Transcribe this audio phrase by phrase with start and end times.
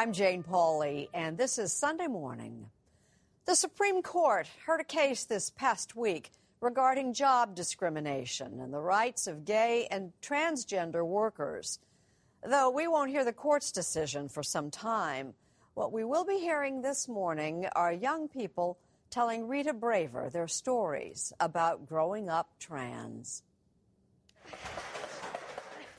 [0.00, 2.70] I'm Jane Pauley, and this is Sunday Morning.
[3.44, 6.30] The Supreme Court heard a case this past week
[6.62, 11.80] regarding job discrimination and the rights of gay and transgender workers.
[12.42, 15.34] Though we won't hear the court's decision for some time,
[15.74, 18.78] what we will be hearing this morning are young people
[19.10, 23.42] telling Rita Braver their stories about growing up trans.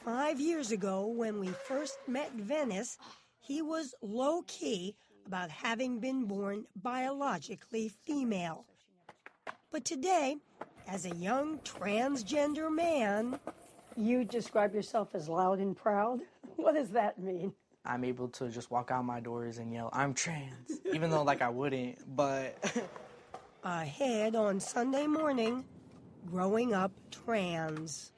[0.03, 2.97] Five years ago, when we first met Venice,
[3.41, 8.66] he was low key about having been born biologically female.
[9.72, 10.38] But today,
[10.88, 13.40] as a young transgender man,
[13.97, 16.22] you describe yourself as loud and proud.
[16.57, 17.53] What does that mean?
[17.85, 21.41] I'm able to just walk out my doors and yell, I'm trans, even though like
[21.41, 22.56] I wouldn't, but.
[23.63, 25.63] Ahead on Sunday morning,
[26.29, 28.12] growing up trans.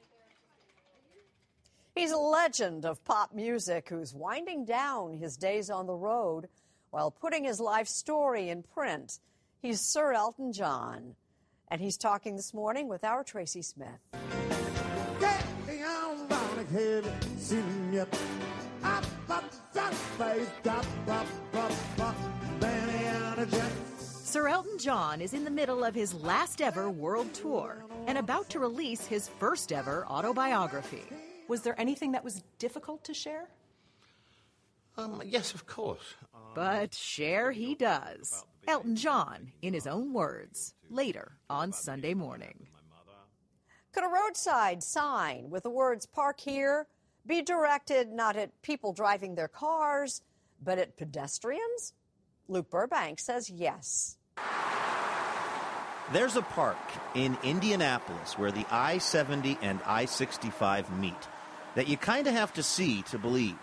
[1.94, 6.48] He's a legend of pop music who's winding down his days on the road
[6.90, 9.20] while putting his life story in print.
[9.62, 11.14] He's Sir Elton John,
[11.68, 14.00] and he's talking this morning with our Tracy Smith.
[23.98, 28.50] Sir Elton John is in the middle of his last ever world tour and about
[28.50, 31.04] to release his first ever autobiography.
[31.48, 33.48] Was there anything that was difficult to share?
[34.96, 36.14] Um, yes, of course.
[36.54, 38.44] But share he does.
[38.66, 42.66] Elton John, in his own words, later on Sunday morning.
[43.92, 46.86] Could a roadside sign with the words park here
[47.26, 50.22] be directed not at people driving their cars,
[50.62, 51.92] but at pedestrians?
[52.48, 54.16] Luke Burbank says yes.
[56.12, 56.76] There's a park
[57.14, 61.14] in Indianapolis where the I 70 and I 65 meet
[61.74, 63.56] that you kind of have to see to believe.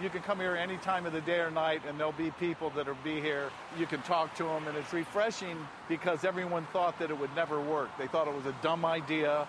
[0.00, 2.70] You can come here any time of the day or night, and there'll be people
[2.70, 3.50] that'll be here.
[3.78, 5.56] You can talk to them, and it's refreshing
[5.88, 7.90] because everyone thought that it would never work.
[7.98, 9.48] They thought it was a dumb idea.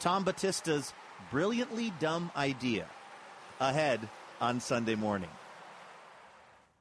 [0.00, 0.92] Tom Battista's
[1.30, 2.86] brilliantly dumb idea
[3.60, 4.08] ahead
[4.40, 5.30] on Sunday morning.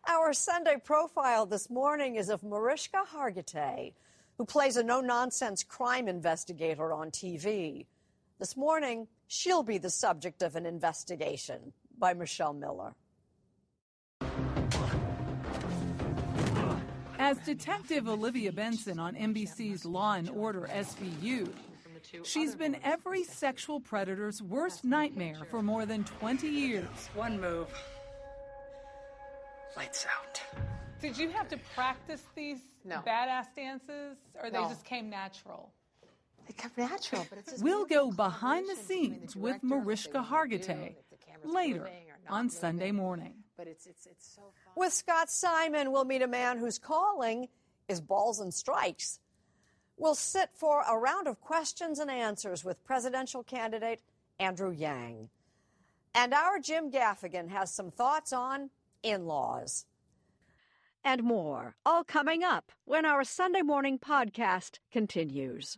[0.07, 3.93] Our Sunday profile this morning is of Mariska Hargitay,
[4.37, 7.85] who plays a no nonsense crime investigator on TV.
[8.39, 12.93] This morning, she'll be the subject of an investigation by Michelle Miller.
[17.19, 21.49] As Detective Olivia Benson on NBC's Law and Order SVU,
[22.23, 26.87] she's been every sexual predator's worst nightmare for more than 20 years.
[27.15, 27.67] One move.
[29.75, 30.41] Lights out.
[31.01, 33.01] Did you have to practice these No.
[33.05, 34.69] badass dances, or they No.
[34.69, 35.73] just came natural?
[36.49, 40.95] It comes natural, but it's just We'll go behind the scenes with Mariska Hargitay
[41.43, 41.89] later
[42.29, 43.35] on Sunday morning.
[43.57, 44.73] but it's it's it's so fun.
[44.75, 47.47] With Scott Simon, we'll meet a man whose calling
[47.87, 49.19] is balls and strikes.
[49.97, 54.01] We'll sit for a round of questions and answers with presidential candidate
[54.39, 55.29] Andrew Yang.
[56.13, 58.69] And our Jim Gaffigan has some thoughts on
[59.03, 59.85] in laws.
[61.03, 65.77] And more, all coming up when our Sunday morning podcast continues.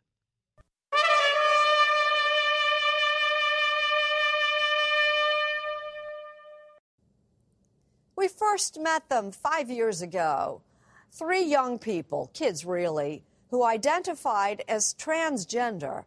[8.20, 10.62] We first met them five years ago.
[11.10, 16.04] Three young people, kids really, who identified as transgender.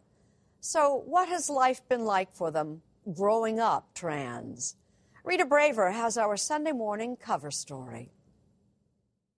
[0.61, 2.83] So, what has life been like for them
[3.15, 4.77] growing up trans?
[5.25, 8.13] Rita Braver has our Sunday morning cover story.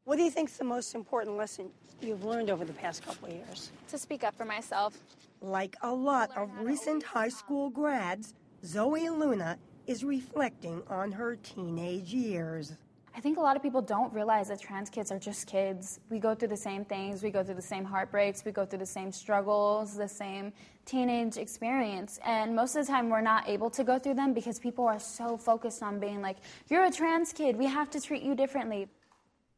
[0.03, 1.70] What do you think's the most important lesson
[2.00, 3.70] you've learned over the past couple of years?
[3.91, 4.99] To speak up for myself.
[5.41, 8.35] Like a lot of recent high school grads,
[8.65, 12.72] Zoe Luna is reflecting on her teenage years.
[13.16, 16.00] I think a lot of people don't realize that trans kids are just kids.
[16.10, 18.81] We go through the same things, we go through the same heartbreaks, we go through
[18.81, 20.52] the same struggles, the same
[20.84, 22.19] teenage experience.
[22.25, 24.98] And most of the time, we're not able to go through them because people are
[24.98, 26.38] so focused on being like,
[26.69, 28.88] you're a trans kid, we have to treat you differently.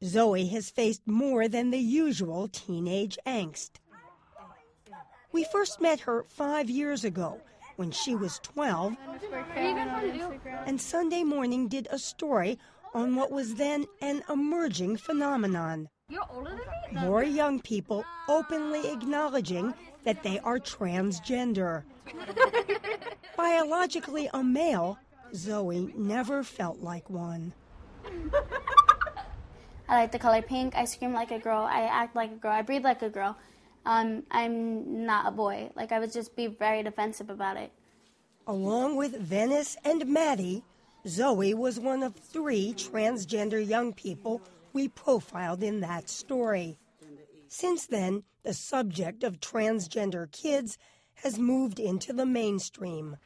[0.05, 3.71] Zoe has faced more than the usual teenage angst.
[5.33, 7.41] We first met her five years ago
[7.77, 8.97] when she was 12,
[10.67, 12.59] and Sunday morning did a story
[12.95, 15.89] on what was then an emerging phenomenon.
[16.93, 19.75] More young people openly acknowledging
[20.05, 21.83] that they are transgender.
[23.37, 24.99] Biologically a male,
[25.35, 27.53] Zoe never felt like one.
[29.89, 32.53] I like the color pink, I scream like a girl, I act like a girl,
[32.53, 33.37] I breathe like a girl.
[33.87, 35.71] Um, I'm not a boy.
[35.77, 37.71] Like, I would just be very defensive about it.
[38.49, 40.65] Along with Venice and Maddie,
[41.07, 44.43] Zoe was one of three transgender young people
[44.73, 46.79] we profiled in that story.
[47.47, 50.79] Since then, the subject of transgender kids
[51.23, 53.17] has moved into the mainstream.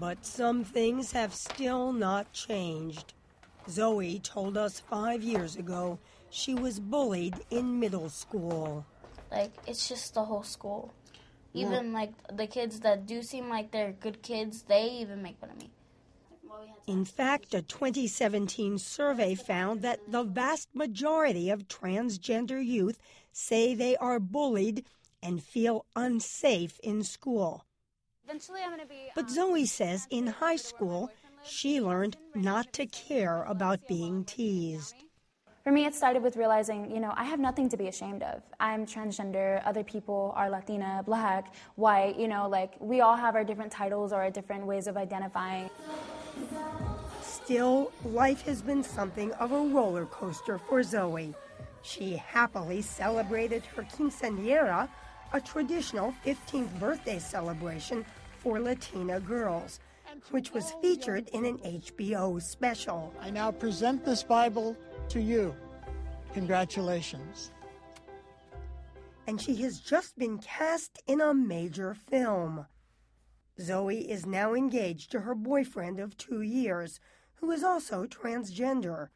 [0.00, 3.12] But some things have still not changed.
[3.68, 5.98] Zoe told us five years ago
[6.30, 8.86] she was bullied in middle school.
[9.34, 10.92] Like, it's just the whole school.
[11.52, 11.66] Yeah.
[11.66, 15.50] Even, like, the kids that do seem like they're good kids, they even make fun
[15.50, 15.70] of me.
[16.86, 22.98] In fact, a 2017 survey found that the vast majority of transgender youth
[23.32, 24.84] say they are bullied
[25.22, 27.64] and feel unsafe in school.
[28.24, 29.10] Eventually, I'm gonna be.
[29.14, 31.10] But um, Zoe says in high school,
[31.42, 35.03] she learned not to care about being teased.
[35.64, 38.42] For me, it started with realizing, you know, I have nothing to be ashamed of.
[38.60, 43.44] I'm transgender, other people are Latina, black, white, you know, like we all have our
[43.44, 45.70] different titles or our different ways of identifying.
[47.22, 51.34] Still, life has been something of a roller coaster for Zoe.
[51.80, 54.86] She happily celebrated her quinceañera,
[55.32, 58.04] a traditional 15th birthday celebration
[58.38, 59.80] for Latina girls,
[60.30, 63.14] which was featured in an HBO special.
[63.18, 64.76] I now present this Bible
[65.08, 65.54] to you.
[66.34, 67.52] Congratulations.
[69.28, 72.66] And she has just been cast in a major film.
[73.60, 76.98] Zoe is now engaged to her boyfriend of two years,
[77.36, 79.08] who is also transgender.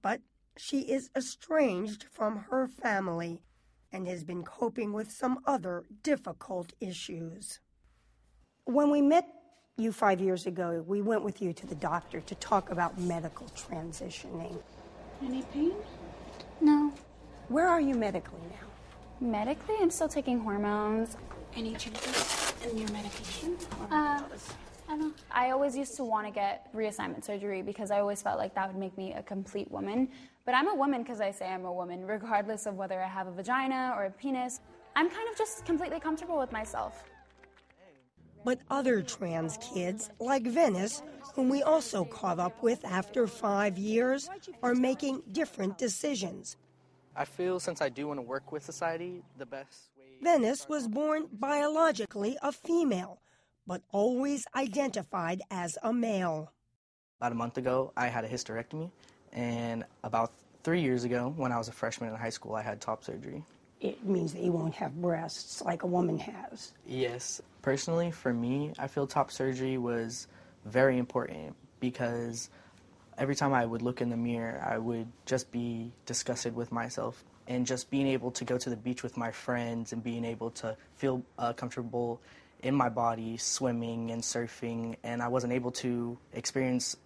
[0.00, 0.22] But
[0.56, 3.42] she is estranged from her family
[3.92, 7.60] and has been coping with some other difficult issues.
[8.64, 9.26] When we met
[9.76, 13.46] you five years ago, we went with you to the doctor to talk about medical
[13.48, 14.58] transitioning.
[15.22, 15.74] Any pain?
[16.60, 16.92] No.
[17.48, 18.66] Where are you medically now?
[19.20, 21.16] Medically, I'm still taking hormones.
[21.54, 23.56] Any changes in your medication?
[23.90, 24.20] Uh,
[24.88, 25.14] I don't.
[25.30, 28.68] I always used to want to get reassignment surgery because I always felt like that
[28.68, 30.08] would make me a complete woman.
[30.44, 33.26] But I'm a woman because I say I'm a woman, regardless of whether I have
[33.26, 34.60] a vagina or a penis.
[34.94, 37.04] I'm kind of just completely comfortable with myself.
[38.46, 41.02] But other trans kids, like Venice,
[41.34, 44.30] whom we also caught up with after five years,
[44.62, 46.56] are making different decisions.
[47.16, 50.04] I feel since I do want to work with society, the best way.
[50.22, 53.18] Venice was born biologically a female,
[53.66, 56.52] but always identified as a male.
[57.18, 58.92] About a month ago, I had a hysterectomy,
[59.32, 60.30] and about
[60.62, 63.42] three years ago, when I was a freshman in high school, I had top surgery.
[63.80, 66.72] It means that you won't have breasts like a woman has.
[66.86, 67.42] Yes.
[67.62, 70.28] Personally, for me, I feel top surgery was
[70.64, 72.48] very important because
[73.18, 77.22] every time I would look in the mirror, I would just be disgusted with myself.
[77.48, 80.50] And just being able to go to the beach with my friends and being able
[80.52, 82.20] to feel uh, comfortable
[82.62, 86.96] in my body, swimming and surfing, and I wasn't able to experience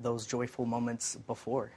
[0.00, 1.72] those joyful moments before.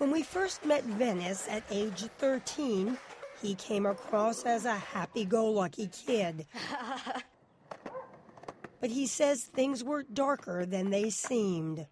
[0.00, 2.96] When we first met Venice at age 13,
[3.42, 6.46] he came across as a happy go lucky kid.
[8.80, 11.86] But he says things were darker than they seemed.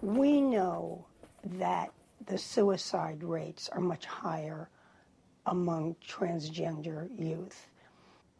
[0.00, 1.08] We know
[1.44, 1.90] that
[2.26, 4.70] the suicide rates are much higher
[5.46, 7.66] among transgender youth.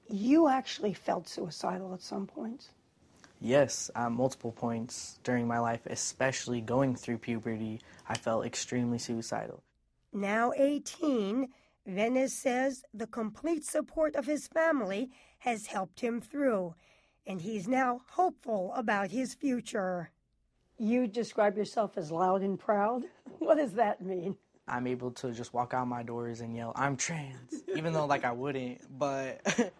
[0.09, 2.69] You actually felt suicidal at some points?
[3.41, 9.63] Yes, at multiple points during my life, especially going through puberty, I felt extremely suicidal.
[10.13, 11.49] Now 18,
[11.87, 16.75] Venice says the complete support of his family has helped him through,
[17.27, 20.11] and he's now hopeful about his future.
[20.79, 23.05] You describe yourself as loud and proud.
[23.39, 24.37] What does that mean?
[24.67, 28.25] I'm able to just walk out my doors and yell, I'm trans, even though like
[28.25, 29.41] I wouldn't, but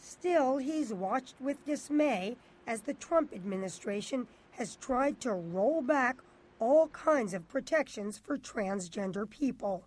[0.00, 2.36] Still, he's watched with dismay
[2.68, 6.18] as the Trump administration has tried to roll back
[6.60, 9.84] all kinds of protections for transgender people,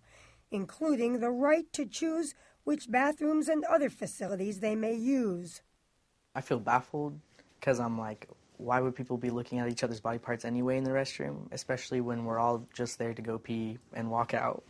[0.50, 2.34] including the right to choose
[2.64, 5.62] which bathrooms and other facilities they may use.
[6.34, 7.20] I feel baffled
[7.60, 10.84] because I'm like, why would people be looking at each other's body parts anyway in
[10.84, 14.64] the restroom, especially when we're all just there to go pee and walk out?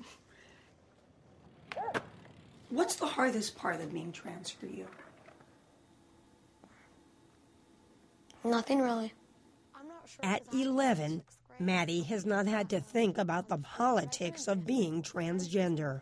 [2.68, 4.86] What's the hardest part of being trans for you?
[8.44, 9.12] Nothing really.
[10.22, 11.22] At 11,
[11.58, 16.00] Maddie has not had to think about the politics of being transgender.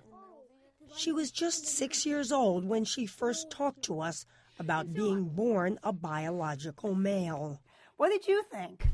[0.96, 4.26] She was just six years old when she first talked to us
[4.58, 7.60] about being born a biological male.
[7.96, 8.86] What did you think?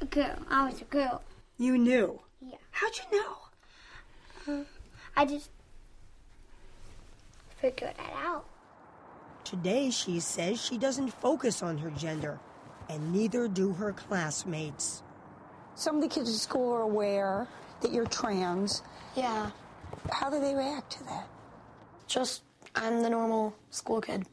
[0.00, 0.36] A girl.
[0.48, 1.22] I was a girl.
[1.58, 2.20] You knew.
[2.40, 2.56] Yeah.
[2.70, 3.36] How'd you know?
[4.46, 4.64] Uh,
[5.16, 5.50] I just
[7.60, 8.46] figured that out.
[9.44, 12.40] Today, she says she doesn't focus on her gender,
[12.88, 15.02] and neither do her classmates.
[15.74, 17.48] Some of the kids at school are aware
[17.80, 18.82] that you're trans.
[19.16, 19.50] Yeah.
[20.10, 21.28] How do they react to that?
[22.06, 22.42] Just,
[22.74, 24.26] I'm the normal school kid.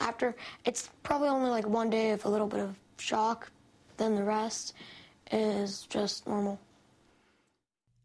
[0.00, 0.34] After,
[0.64, 3.50] it's probably only like one day of a little bit of shock,
[3.96, 4.74] then the rest
[5.30, 6.60] is just normal.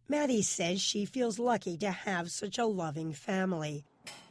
[0.08, 3.84] Maddie says she feels lucky to have such a loving family.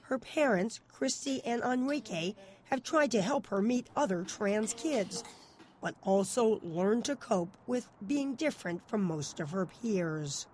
[0.03, 2.35] Her parents, Christy and Enrique,
[2.71, 5.25] have tried to help her meet other trans kids,
[5.81, 10.47] but also learn to cope with being different from most of her peers.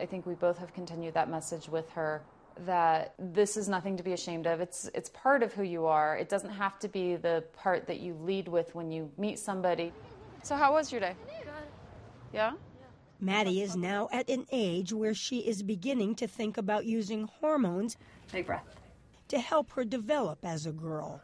[0.00, 2.22] I think we both have continued that message with her
[2.66, 4.60] that this is nothing to be ashamed of.
[4.60, 6.16] It's it's part of who you are.
[6.16, 9.92] It doesn't have to be the part that you lead with when you meet somebody.
[10.42, 11.14] So how was your day?
[12.32, 12.52] Yeah?
[13.20, 17.98] Maddie is now at an age where she is beginning to think about using hormones
[18.32, 18.79] Take breath.
[19.30, 21.20] To help her develop as a girl.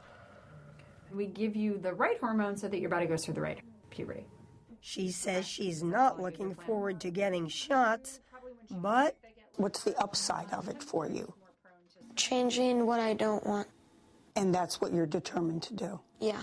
[1.14, 3.60] We give you the right hormone so that your body goes through the right
[3.90, 4.26] puberty.
[4.80, 8.20] She says she's not looking forward to getting shots,
[8.70, 9.16] but
[9.56, 11.32] What's the upside of it for you?
[12.14, 13.68] Changing what I don't want.
[14.36, 16.00] And that's what you're determined to do.
[16.20, 16.42] Yeah.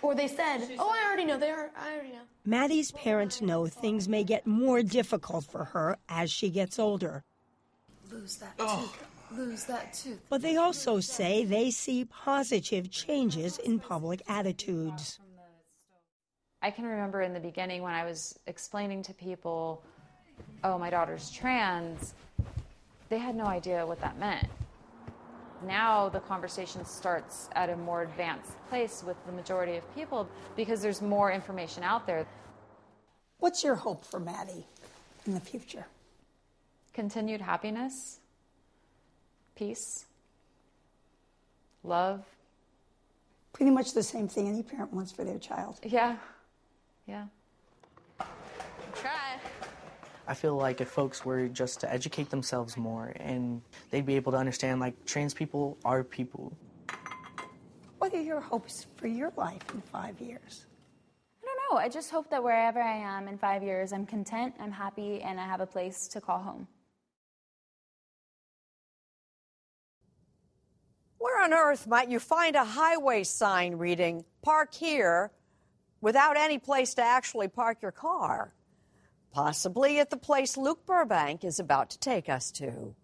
[0.00, 1.38] Or they said, oh, I already know.
[1.38, 2.22] They are, I already know.
[2.44, 7.24] Maddie's parents know things may get more difficult for her as she gets older.
[8.10, 8.80] Lose that oh.
[8.80, 9.06] tooth.
[9.36, 10.20] Lose that tooth.
[10.28, 15.18] But they also say they see positive changes in public attitudes.
[16.60, 19.82] I can remember in the beginning when I was explaining to people,
[20.62, 22.14] oh, my daughter's trans,
[23.08, 24.48] they had no idea what that meant.
[25.66, 30.82] Now the conversation starts at a more advanced place with the majority of people because
[30.82, 32.26] there's more information out there.
[33.38, 34.66] What's your hope for Maddie
[35.26, 35.86] in the future?
[36.92, 38.20] Continued happiness,
[39.62, 40.06] peace,
[41.84, 42.24] love.
[43.52, 45.78] Pretty much the same thing any parent wants for their child.
[45.84, 46.16] Yeah,
[47.06, 47.26] yeah.
[48.94, 49.38] Try.
[50.26, 54.32] I feel like if folks were just to educate themselves more and they'd be able
[54.32, 56.52] to understand like trans people are people.
[57.98, 60.66] What are your hopes for your life in five years?
[61.40, 61.78] I don't know.
[61.78, 65.38] I just hope that wherever I am in five years, I'm content, I'm happy, and
[65.38, 66.66] I have a place to call home.
[71.22, 75.30] Where on earth might you find a highway sign reading, Park Here,
[76.00, 78.52] without any place to actually park your car?
[79.30, 82.96] Possibly at the place Luke Burbank is about to take us to.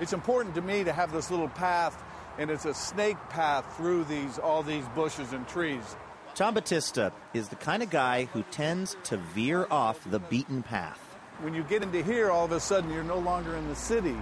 [0.00, 2.04] It's important to me to have this little path,
[2.36, 5.96] and it's a snake path through these all these bushes and trees.
[6.34, 11.00] Tom Battista is the kind of guy who tends to veer off the beaten path.
[11.40, 14.14] When you get into here, all of a sudden you're no longer in the city.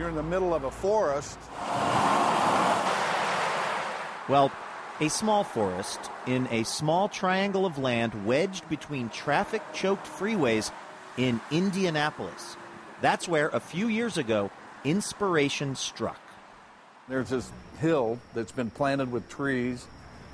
[0.00, 1.38] You're in the middle of a forest.
[4.30, 4.50] Well,
[4.98, 10.72] a small forest in a small triangle of land wedged between traffic choked freeways
[11.18, 12.56] in Indianapolis.
[13.02, 14.50] That's where a few years ago
[14.84, 16.20] inspiration struck.
[17.06, 19.86] There's this hill that's been planted with trees,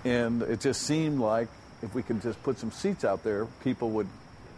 [0.04, 1.48] and it just seemed like
[1.82, 4.06] if we could just put some seats out there, people would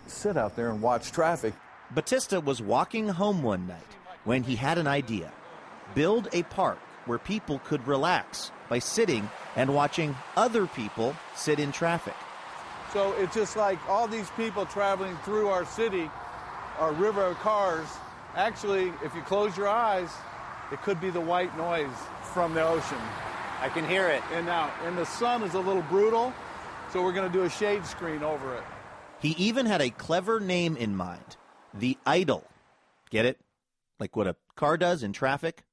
[0.07, 1.55] sit out there and watch traffic.
[1.93, 3.98] Battista was walking home one night
[4.29, 5.33] when he had an idea
[5.95, 11.73] build a park where people could relax by sitting and watching other people sit in
[11.73, 12.13] traffic.
[12.93, 16.11] So it's just like all these people traveling through our city,
[16.79, 17.89] our river of cars.
[18.37, 20.11] Actually, if you close your eyes,
[20.71, 21.97] it could be the white noise
[22.35, 23.01] from the ocean.
[23.63, 24.23] I can hear it.
[24.35, 26.35] And now, and the sun is a little brutal,
[26.93, 28.65] so we're going to do a shade screen over it.
[29.21, 31.39] He even had a clever name in mind
[31.73, 32.45] the idle.
[33.09, 33.39] Get it?
[33.99, 35.65] Like what a car does in traffic?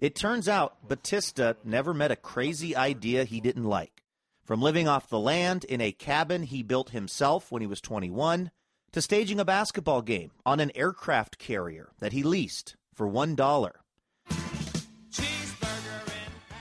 [0.00, 4.02] It turns out Battista never met a crazy idea he didn't like.
[4.44, 8.50] From living off the land in a cabin he built himself when he was 21,
[8.90, 13.72] to staging a basketball game on an aircraft carrier that he leased for $1,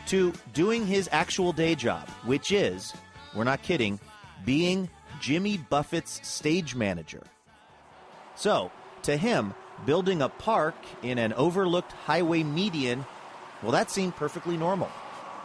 [0.06, 2.94] to doing his actual day job, which is,
[3.36, 4.00] we're not kidding,
[4.46, 4.90] being
[5.20, 7.24] Jimmy Buffett's stage manager.
[8.36, 8.72] So,
[9.04, 9.54] to him,
[9.86, 13.06] building a park in an overlooked highway median,
[13.62, 14.90] well, that seemed perfectly normal.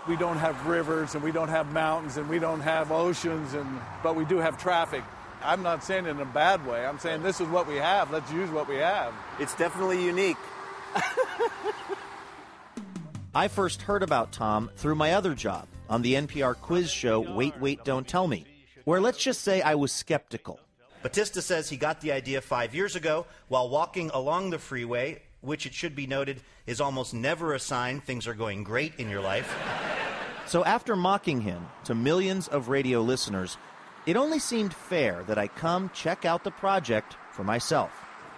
[0.08, 3.80] We don't have rivers and we don't have mountains and we don't have oceans, and
[4.02, 5.02] but we do have traffic.
[5.42, 6.86] I'm not saying it in a bad way.
[6.86, 8.10] I'm saying this is what we have.
[8.10, 9.12] Let's use what we have.
[9.38, 10.36] It's definitely unique.
[13.34, 17.60] I first heard about Tom through my other job on the NPR quiz show Wait,
[17.60, 18.46] Wait, Don't Tell Me,
[18.84, 20.58] where let's just say I was skeptical.
[21.06, 25.64] Battista says he got the idea five years ago while walking along the freeway, which
[25.64, 29.20] it should be noted is almost never a sign things are going great in your
[29.20, 29.56] life.
[30.46, 33.56] so after mocking him to millions of radio listeners,
[34.04, 37.92] it only seemed fair that I come check out the project for myself.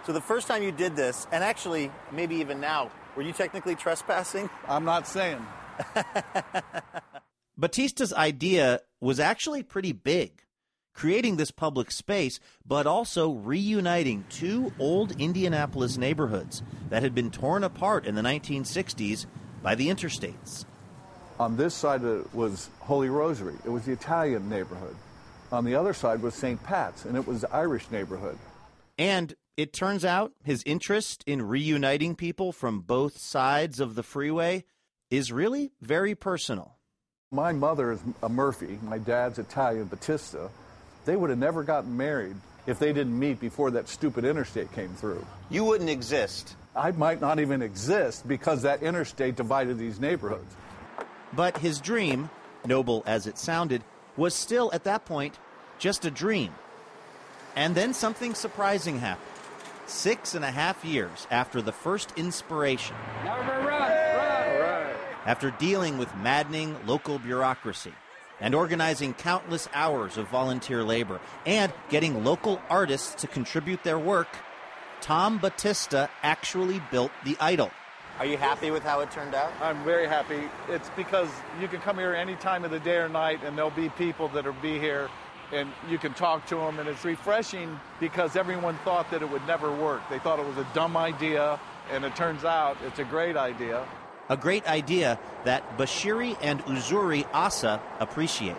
[0.05, 3.73] So the first time you did this, and actually maybe even now, were you technically
[3.73, 4.47] trespassing?
[4.67, 5.43] I'm not saying.
[7.59, 10.43] Battista's idea was actually pretty big
[10.99, 17.63] creating this public space, but also reuniting two old Indianapolis neighborhoods that had been torn
[17.63, 19.25] apart in the 1960s
[19.63, 20.65] by the interstates.
[21.39, 24.93] On this side uh, was Holy Rosary, it was the Italian neighborhood.
[25.53, 26.61] On the other side was St.
[26.63, 28.37] Pat's, and it was the Irish neighborhood.
[28.97, 34.65] And it turns out his interest in reuniting people from both sides of the freeway
[35.09, 36.75] is really very personal.
[37.31, 40.49] My mother is a Murphy, my dad's Italian, Battista.
[41.09, 42.35] They would have never gotten married
[42.67, 45.25] if they didn't meet before that stupid interstate came through.
[45.49, 46.55] You wouldn't exist.
[46.75, 50.55] I might not even exist because that interstate divided these neighborhoods.
[51.33, 52.29] But his dream,
[52.63, 53.83] noble as it sounded,
[54.17, 55.39] was still at that point
[55.79, 56.53] just a dream.
[57.55, 59.25] And then something surprising happened.
[59.87, 62.95] Six and a half years after the first inspiration.
[63.25, 63.91] Run, run.
[65.25, 67.93] After dealing with maddening local bureaucracy
[68.41, 74.29] and organizing countless hours of volunteer labor and getting local artists to contribute their work,
[75.01, 77.71] Tom Battista actually built the Idle.
[78.19, 79.51] Are you happy with how it turned out?
[79.61, 80.41] I'm very happy.
[80.67, 81.29] It's because
[81.61, 84.27] you can come here any time of the day or night, and there'll be people
[84.27, 85.09] that'll be here,
[85.53, 89.47] and you can talk to them, and it's refreshing because everyone thought that it would
[89.47, 90.01] never work.
[90.09, 91.57] They thought it was a dumb idea,
[91.91, 93.85] and it turns out it's a great idea.
[94.29, 98.55] A great idea that Bashiri and Uzuri Asa appreciate.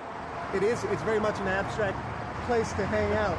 [0.52, 0.82] It is.
[0.84, 1.96] It's very much an abstract
[2.46, 3.36] place to hang out.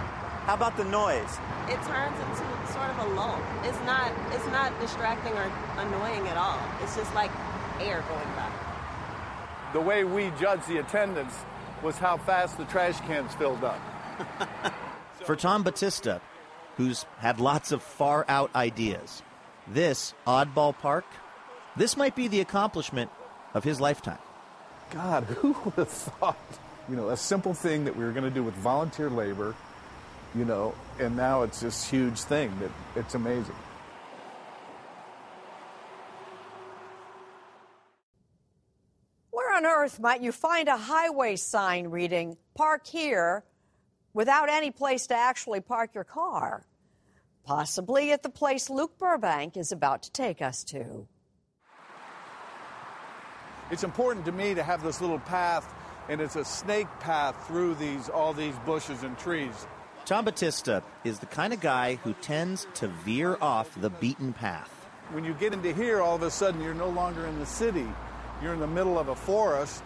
[0.48, 1.38] How about the noise?
[1.68, 3.38] It turns into sort of a lull.
[3.64, 4.14] It's not.
[4.32, 6.60] It's not distracting or annoying at all.
[6.82, 7.32] It's just like
[7.82, 8.50] air going by.
[9.74, 11.34] The way we judged the attendance
[11.84, 13.80] was how fast the trash cans filled up.
[15.26, 16.22] For Tom Battista,
[16.78, 19.22] who's had lots of far out ideas,
[19.68, 21.06] this oddball park
[21.76, 23.12] this might be the accomplishment
[23.54, 24.20] of his lifetime.
[24.92, 26.38] God, who would have thought
[26.90, 29.56] You know, a simple thing that we were going to do with volunteer labor,
[30.36, 33.56] you know, and now it's this huge thing that it's amazing.
[39.30, 43.46] Where on earth might you find a highway sign reading, park here,
[44.14, 46.66] without any place to actually park your car?
[47.46, 51.08] Possibly at the place Luke Burbank is about to take us to.
[53.72, 55.74] It's important to me to have this little path,
[56.10, 59.66] and it's a snake path through these all these bushes and trees.
[60.04, 64.70] Tom Battista is the kind of guy who tends to veer off the beaten path.
[65.12, 67.88] When you get into here, all of a sudden you're no longer in the city.
[68.44, 69.84] You're in the middle of a forest.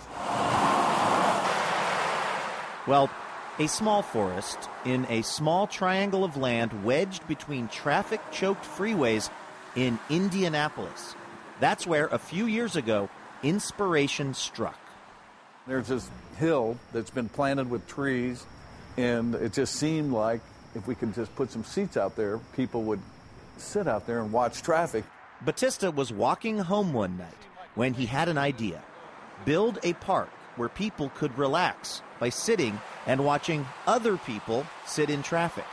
[2.87, 3.11] Well,
[3.59, 9.29] a small forest in a small triangle of land wedged between traffic choked freeways
[9.75, 11.15] in Indianapolis.
[11.59, 13.09] That's where a few years ago
[13.43, 14.79] inspiration struck.
[15.67, 18.45] There's this hill that's been planted with trees,
[18.97, 20.41] and it just seemed like
[20.75, 22.99] if we could just put some seats out there, people would
[23.57, 25.05] sit out there and watch traffic.
[25.41, 27.33] Battista was walking home one night
[27.75, 28.81] when he had an idea
[29.43, 35.21] build a park where people could relax by sitting and watching other people sit in
[35.21, 35.65] traffic.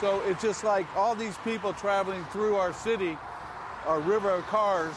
[0.00, 3.16] So it's just like all these people traveling through our city,
[3.86, 4.94] our river of cars.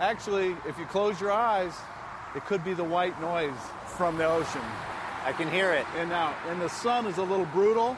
[0.00, 1.72] Actually, if you close your eyes,
[2.36, 3.58] it could be the white noise
[3.96, 4.62] from the ocean.
[5.24, 5.84] I can hear it.
[5.96, 7.96] And now, and the sun is a little brutal,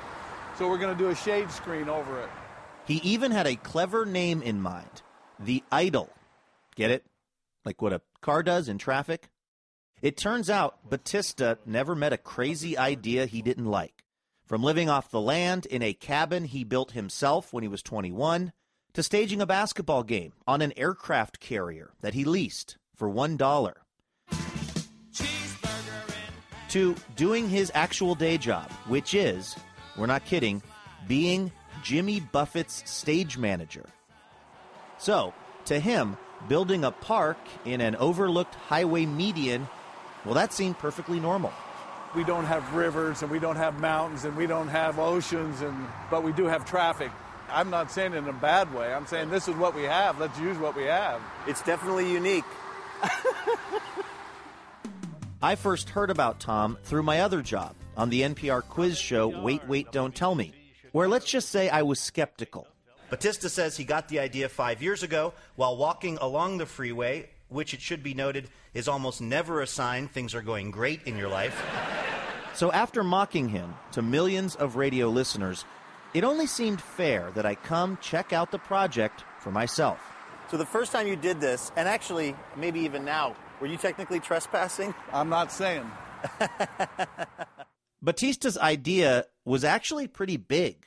[0.56, 2.30] so we're going to do a shade screen over it.
[2.86, 5.02] He even had a clever name in mind
[5.38, 6.10] the Idle.
[6.74, 7.04] Get it?
[7.64, 9.28] Like what a car does in traffic?
[10.02, 14.04] It turns out Battista never met a crazy idea he didn't like.
[14.46, 18.52] From living off the land in a cabin he built himself when he was 21,
[18.94, 23.72] to staging a basketball game on an aircraft carrier that he leased for $1,
[26.70, 29.57] to doing his actual day job, which is,
[29.96, 30.62] we're not kidding,
[31.09, 31.50] being
[31.83, 33.87] Jimmy Buffett's stage manager.
[34.98, 36.16] So, to him,
[36.48, 39.68] building a park in an overlooked highway median,
[40.24, 41.53] well, that seemed perfectly normal.
[42.14, 45.87] We don't have rivers and we don't have mountains and we don't have oceans, and
[46.11, 47.11] but we do have traffic.
[47.52, 48.92] I'm not saying it in a bad way.
[48.92, 50.18] I'm saying this is what we have.
[50.18, 51.20] Let's use what we have.
[51.46, 52.44] It's definitely unique.
[55.42, 59.66] I first heard about Tom through my other job on the NPR quiz show Wait,
[59.66, 60.52] Wait, Don't Tell Me,
[60.92, 62.66] where let's just say I was skeptical.
[63.08, 67.74] Battista says he got the idea five years ago while walking along the freeway, which
[67.74, 71.28] it should be noted is almost never a sign things are going great in your
[71.28, 71.60] life.
[72.52, 75.64] So after mocking him to millions of radio listeners,
[76.14, 79.98] it only seemed fair that I come check out the project for myself.
[80.50, 84.20] So the first time you did this, and actually maybe even now, were you technically
[84.20, 84.94] trespassing?
[85.12, 85.90] I'm not saying.
[88.04, 90.86] Battista's idea was actually pretty big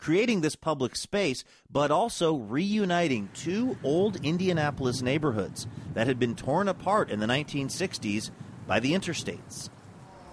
[0.00, 6.68] creating this public space, but also reuniting two old Indianapolis neighborhoods that had been torn
[6.68, 8.30] apart in the 1960s
[8.66, 9.68] by the interstates.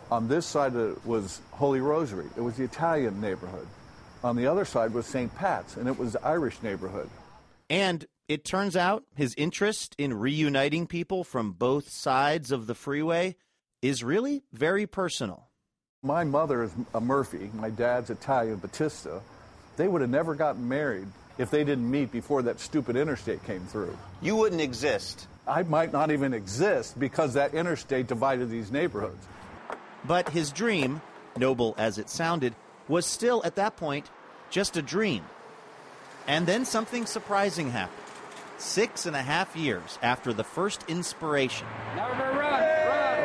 [0.10, 0.74] On this side
[1.06, 3.68] was Holy Rosary, it was the Italian neighborhood.
[4.24, 5.34] On the other side was St.
[5.36, 7.10] Pat's, and it was the Irish neighborhood.
[7.70, 13.36] And it turns out his interest in reuniting people from both sides of the freeway
[13.82, 15.48] is really very personal.
[16.04, 19.22] My mother is a Murphy, my dad's Italian Battista.
[19.78, 23.66] They would have never gotten married if they didn't meet before that stupid interstate came
[23.66, 23.98] through.
[24.22, 25.28] You wouldn't exist.
[25.48, 29.26] I might not even exist because that interstate divided these neighborhoods.
[30.06, 31.02] But his dream,
[31.38, 32.56] noble as it sounded,
[32.88, 34.10] was still at that point
[34.50, 35.24] just a dream.
[36.28, 38.04] And then something surprising happened.
[38.58, 41.68] Six and a half years after the first inspiration.
[41.96, 42.64] Never run,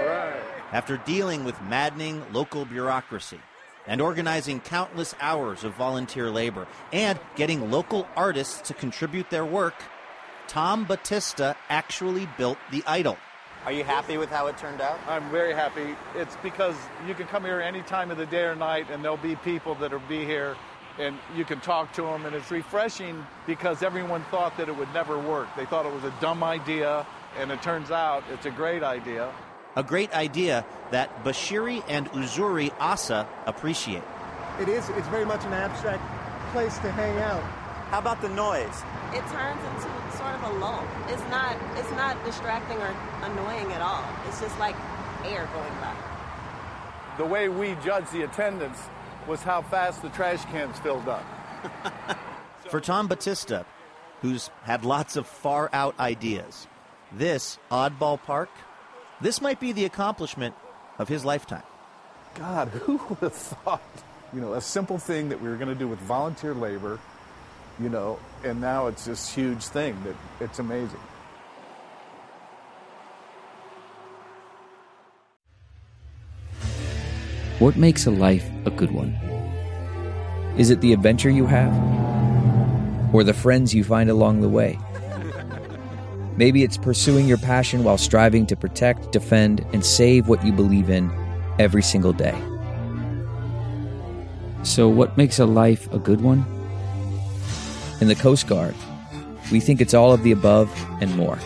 [0.06, 0.34] run.
[0.72, 3.40] After dealing with maddening local bureaucracy
[3.86, 9.74] and organizing countless hours of volunteer labor and getting local artists to contribute their work,
[10.48, 13.16] Tom Battista actually built the Idle.
[13.64, 14.98] Are you happy with how it turned out?
[15.06, 15.94] I'm very happy.
[16.16, 16.74] It's because
[17.06, 19.76] you can come here any time of the day or night, and there'll be people
[19.76, 20.56] that'll be here,
[20.98, 24.92] and you can talk to them, and it's refreshing because everyone thought that it would
[24.92, 25.46] never work.
[25.56, 27.06] They thought it was a dumb idea,
[27.38, 29.32] and it turns out it's a great idea.
[29.76, 34.02] A great idea that Bashiri and Uzuri Asa appreciate.
[34.60, 36.02] It is, it's very much an abstract
[36.52, 37.61] place to hang out.
[37.92, 38.82] How about the noise?
[39.12, 40.82] It turns into sort of a lull.
[41.08, 44.02] It's not it's not distracting or annoying at all.
[44.26, 44.74] It's just like
[45.26, 45.94] air going by.
[47.18, 48.78] The way we judged the attendance
[49.28, 51.22] was how fast the trash cans filled up.
[52.70, 53.66] For Tom Battista,
[54.22, 56.66] who's had lots of far out ideas,
[57.12, 58.48] this oddball park,
[59.20, 60.54] this might be the accomplishment
[60.98, 61.62] of his lifetime.
[62.36, 63.82] God, who would have thought,
[64.32, 66.98] you know, a simple thing that we were going to do with volunteer labor,
[67.82, 71.00] you know, and now it's this huge thing that it's amazing.
[77.58, 79.16] What makes a life a good one?
[80.56, 81.72] Is it the adventure you have?
[83.14, 84.78] Or the friends you find along the way?
[86.36, 90.90] Maybe it's pursuing your passion while striving to protect, defend, and save what you believe
[90.90, 91.10] in
[91.58, 92.36] every single day.
[94.62, 96.61] So, what makes a life a good one?
[98.02, 98.74] In the Coast Guard,
[99.52, 100.68] we think it's all of the above
[101.00, 101.38] and more.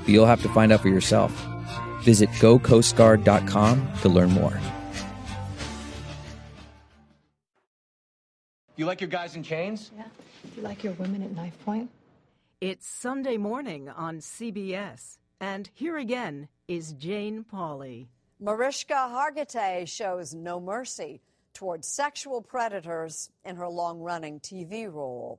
[0.00, 1.30] But you'll have to find out for yourself.
[2.02, 4.60] Visit gocoastguard.com to learn more.
[8.74, 9.92] You like your guys in chains?
[9.96, 10.06] Yeah.
[10.56, 11.88] You like your women at knife point?
[12.60, 15.18] It's Sunday morning on CBS.
[15.40, 18.08] And here again is Jane Pauley.
[18.40, 21.20] Mariska Hargitay shows no mercy
[21.54, 25.38] towards sexual predators in her long running TV role.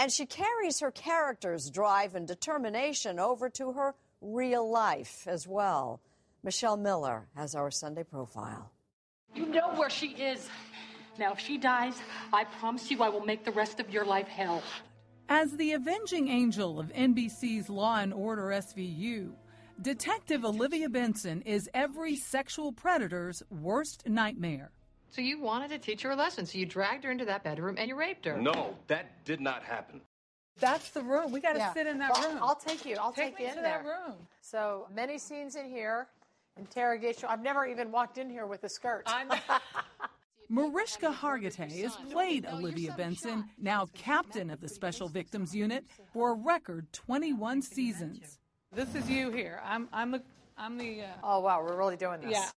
[0.00, 6.00] And she carries her character's drive and determination over to her real life as well.
[6.42, 8.72] Michelle Miller has our Sunday profile.
[9.34, 10.48] You know where she is.
[11.18, 12.00] Now, if she dies,
[12.32, 14.62] I promise you I will make the rest of your life hell.
[15.28, 19.32] As the avenging angel of NBC's Law and Order SVU,
[19.82, 24.70] Detective Olivia Benson is every sexual predator's worst nightmare.
[25.10, 27.74] So you wanted to teach her a lesson, so you dragged her into that bedroom
[27.78, 28.40] and you raped her.
[28.40, 30.00] No, that did not happen.
[30.58, 31.32] That's the room.
[31.32, 31.72] We got to Yeah.
[31.72, 32.38] sit in that Well, room.
[32.42, 32.96] I'll take you.
[32.96, 34.26] I'll Take take, me you in to that room.
[34.40, 36.08] So many scenes in here.
[36.56, 37.28] Interrogation.
[37.28, 39.08] I've never even walked in here with a skirt.
[40.48, 46.34] Mariska Hargitay has played Olivia Benson, now captain of the Special Victims Unit, for a
[46.34, 48.38] record 21 seasons.
[48.72, 49.60] This is you here.
[49.64, 50.22] I'm I'm the
[50.58, 51.02] I'm the.
[51.02, 52.32] Uh, oh wow, we're really doing this.
[52.32, 52.50] Yeah.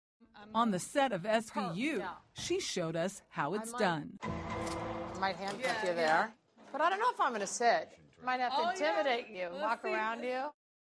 [0.55, 4.19] On the set of SVU, oh, she showed us how it's done.
[4.23, 6.33] I might handcuff you there,
[6.73, 7.91] but I don't know if I'm going to sit.
[8.25, 8.71] Might have to Oh, yeah.
[8.71, 9.89] intimidate you, Let's walk see.
[9.93, 10.45] around you,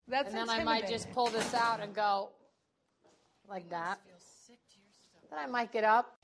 [0.08, 2.30] That's and then I might just pull this out and go
[3.48, 4.00] like that.
[5.30, 6.16] Then I might get up.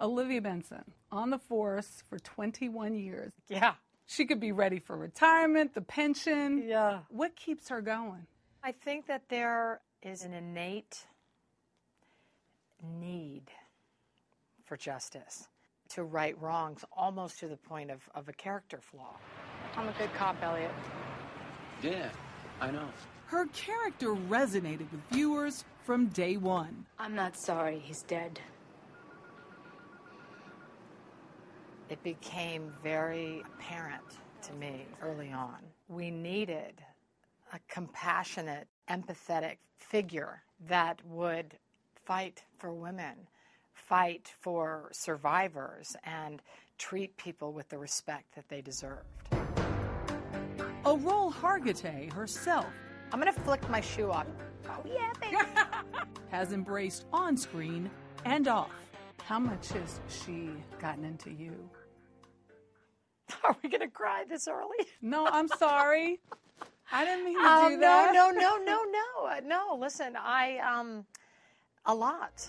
[0.00, 3.32] Olivia Benson on the force for 21 years.
[3.48, 3.74] Yeah.
[4.06, 6.64] She could be ready for retirement, the pension.
[6.66, 7.00] Yeah.
[7.08, 8.26] What keeps her going?
[8.64, 11.06] I think that there is an innate
[12.82, 13.44] need
[14.64, 15.48] for justice,
[15.90, 19.16] to right wrongs, almost to the point of, of a character flaw.
[19.76, 20.70] I'm a good cop, Elliot.
[21.82, 22.08] Yeah,
[22.60, 22.88] I know.
[23.26, 26.86] Her character resonated with viewers from day one.
[26.98, 28.40] I'm not sorry he's dead.
[31.88, 34.02] It became very apparent
[34.42, 35.58] to me early on.
[35.88, 36.82] We needed
[37.52, 41.58] a compassionate, empathetic figure that would
[42.04, 43.28] fight for women,
[43.72, 46.42] fight for survivors, and
[46.78, 49.06] treat people with the respect that they deserved.
[50.84, 52.66] A role Hargitay herself
[53.12, 54.26] I'm going to flick my shoe off.
[54.70, 55.36] Oh, yeah, baby.
[56.30, 57.90] has embraced on screen
[58.24, 58.70] and off.
[59.24, 60.48] How much has she
[60.80, 61.54] gotten into you?
[63.44, 64.86] Are we going to cry this early?
[65.02, 66.20] No, I'm sorry.
[66.90, 68.14] I didn't mean to Um, do that.
[68.14, 69.26] No, no, no, no, no.
[69.26, 71.04] Uh, No, listen, I, um,
[71.86, 72.48] a lot.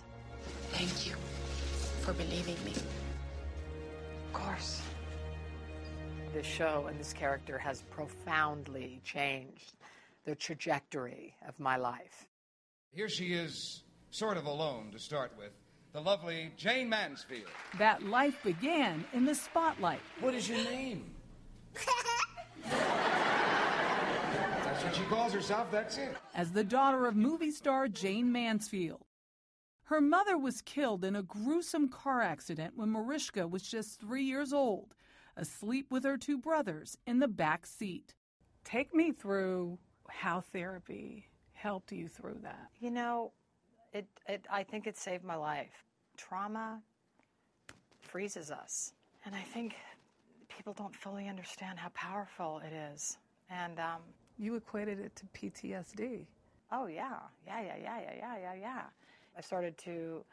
[0.72, 1.16] Thank you
[2.02, 2.74] for believing me.
[4.28, 4.82] Of course.
[6.34, 9.74] This show and this character has profoundly changed
[10.26, 12.28] the trajectory of my life.
[12.92, 15.52] Here she is, sort of alone to start with,
[15.94, 17.50] the lovely Jayne Mansfield.
[17.78, 20.00] That life began in the spotlight.
[20.22, 21.04] What is your name?
[24.64, 26.16] That's what she calls herself, that's it.
[26.34, 29.02] as the daughter of movie star Jayne Mansfield.
[29.94, 34.52] Her mother was killed in a gruesome car accident when Mariska was just three years
[34.52, 34.96] old,
[35.38, 38.16] asleep with her two brothers in the back seat.
[38.64, 39.78] Take me through
[40.10, 42.70] how therapy helped you through that.
[42.80, 43.34] You know,
[43.94, 45.86] it, it, I think it saved my life.
[46.18, 46.82] Trauma
[48.02, 48.94] freezes us.
[49.26, 49.76] And I think
[50.50, 53.20] people don't fully understand how powerful it is.
[53.52, 54.02] And, um,
[54.40, 56.26] You equated it to PTSD.
[56.72, 58.82] Oh yeah, yeah, yeah, yeah, yeah, yeah, yeah, yeah.
[59.38, 60.24] I started to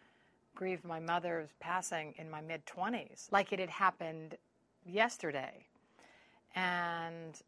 [0.55, 4.37] grieve my mother's passing in my mid twenties, like it had happened
[4.85, 5.67] yesterday,
[6.55, 7.41] and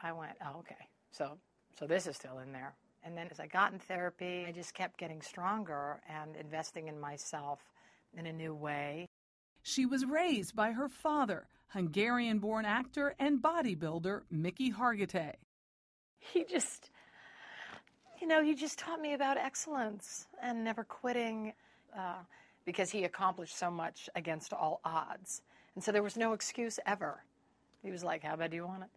[0.00, 1.38] I went, oh okay, so
[1.78, 2.74] so this is still in there.
[3.04, 6.98] And then as I got in therapy, I just kept getting stronger and investing in
[6.98, 7.60] myself
[8.16, 9.06] in a new way.
[9.62, 15.34] She was raised by her father, Hungarian born actor and bodybuilder Mickey Hargitay.
[16.18, 16.90] He just,
[18.20, 21.52] you know, he just taught me about excellence and never quitting.
[21.96, 22.18] uh,
[22.64, 25.40] because he accomplished so much against all odds.
[25.74, 27.24] And so there was no excuse ever.
[27.82, 28.90] He was like, How bad do you want it?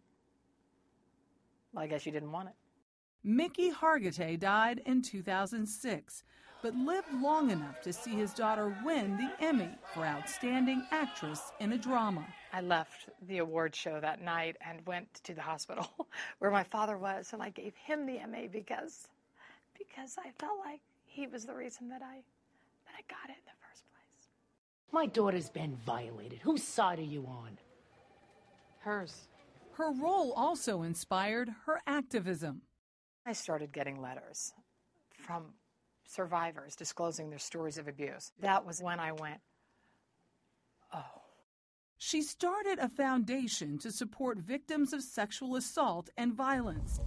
[1.72, 2.54] Well, I guess you didn't want it.
[3.24, 6.22] Mickey Hargitay died in 2006,
[6.60, 11.72] but lived long enough to see his daughter win the Emmy for Outstanding Actress in
[11.72, 12.26] a Drama.
[12.52, 15.88] I left the award show that night and went to the hospital
[16.38, 19.08] where my father was, and I gave him the Emmy because
[19.76, 23.46] because I felt like he was the reason that I that I got it in
[23.46, 24.28] the first place.
[24.92, 26.40] My daughter's been violated.
[26.42, 27.58] Whose side are you on?
[28.80, 29.28] Hers.
[29.72, 32.60] Her role also inspired her activism.
[33.24, 34.52] I started getting letters
[35.16, 35.54] from
[36.06, 38.32] survivors disclosing their stories of abuse.
[38.40, 39.40] That was when I went,
[40.92, 41.21] oh.
[42.04, 46.98] She started a foundation to support victims of sexual assault and violence.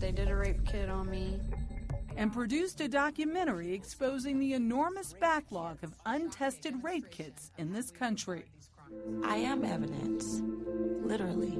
[0.00, 1.38] They did a rape kit on me.
[2.16, 8.46] And produced a documentary exposing the enormous backlog of untested rape kits in this country.
[9.22, 10.42] I am evidence,
[11.04, 11.56] literally.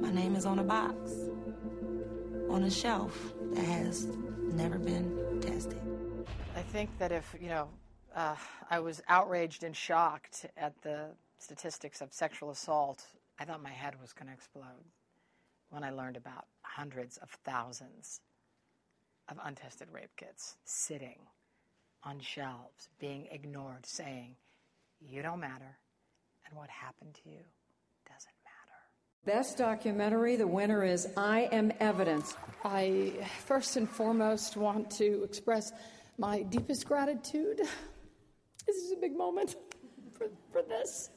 [0.00, 1.12] My name is on a box,
[2.50, 4.08] on a shelf that has
[4.40, 5.80] never been tested.
[6.56, 7.68] I think that if, you know,
[8.16, 8.34] uh,
[8.68, 13.04] I was outraged and shocked at the statistics of sexual assault,
[13.38, 14.84] I thought my head was going to explode
[15.70, 18.20] when I learned about hundreds of thousands
[19.28, 21.18] of untested rape kits sitting
[22.04, 24.36] on shelves, being ignored, saying,
[25.00, 25.78] You don't matter,
[26.46, 27.40] and what happened to you
[28.08, 29.36] doesn't matter.
[29.38, 32.34] Best documentary, the winner is I Am Evidence.
[32.64, 33.12] I
[33.44, 35.72] first and foremost want to express
[36.18, 37.60] my deepest gratitude.
[38.66, 39.56] This is a big moment
[40.12, 41.10] for, for this,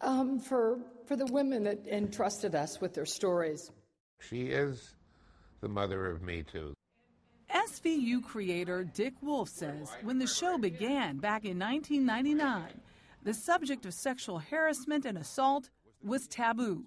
[0.00, 3.70] um, for, for the women that entrusted us with their stories.
[4.18, 4.96] She is
[5.60, 6.74] the mother of Me Too.
[7.50, 12.80] SVU creator Dick Wolf says when the show began back in 1999,
[13.22, 15.68] the subject of sexual harassment and assault
[16.02, 16.84] was taboo.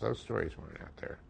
[0.00, 1.20] Those stories weren't out there.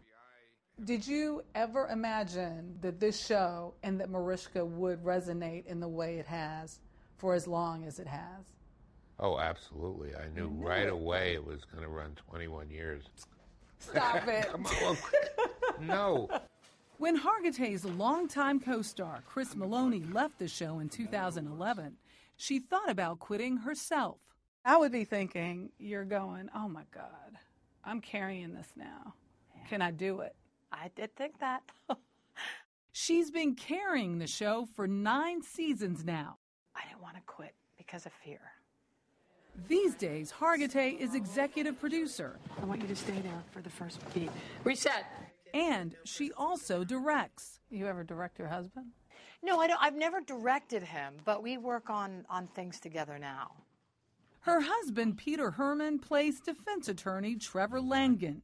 [0.84, 6.18] Did you ever imagine that this show and that Mariska would resonate in the way
[6.18, 6.80] it has
[7.18, 8.46] for as long as it has?
[9.20, 10.14] Oh, absolutely.
[10.16, 10.92] I knew, knew right it.
[10.92, 13.04] away it was going to run 21 years.
[13.78, 14.48] Stop it.
[14.50, 14.96] Come on.
[15.80, 16.28] no.
[16.96, 21.96] When Hargitay's longtime co star, Chris Meloni, left the show in 2011,
[22.36, 24.18] she thought about quitting herself.
[24.64, 27.36] I would be thinking, you're going, oh my God,
[27.84, 29.14] I'm carrying this now.
[29.68, 30.34] Can I do it?
[30.72, 31.62] I did think that.
[32.92, 36.36] She's been carrying the show for nine seasons now.
[36.74, 38.40] I didn't want to quit because of fear.
[39.68, 42.38] These days, Hargitay is executive producer.
[42.60, 44.30] I want you to stay there for the first beat.
[44.64, 45.04] Reset.
[45.54, 47.60] And she also directs.
[47.70, 48.86] You ever direct your husband?
[49.42, 49.82] No, I don't.
[49.82, 53.52] I've never directed him, but we work on on things together now.
[54.40, 58.42] Her husband, Peter Hermann, plays defense attorney Trevor Langan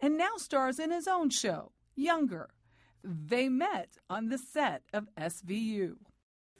[0.00, 2.48] and now stars in his own show, Younger.
[3.02, 5.96] They met on the set of SVU.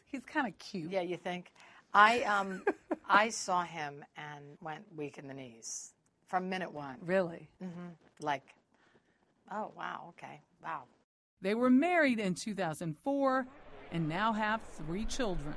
[0.07, 0.91] He's kind of cute.
[0.93, 1.51] Yeah, you think?
[1.93, 2.63] I um
[3.09, 5.93] I saw him and went weak in the knees
[6.27, 6.97] from minute one.
[7.03, 7.49] Really?
[7.61, 7.89] hmm
[8.21, 8.55] Like,
[9.53, 10.85] oh wow, okay, wow.
[11.41, 13.47] They were married in 2004
[13.93, 15.55] and now have three children.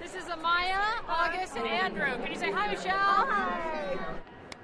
[0.00, 2.06] This is Amaya, August, and Andrew.
[2.22, 2.94] Can you say hi, Michelle?
[2.94, 3.98] Hi.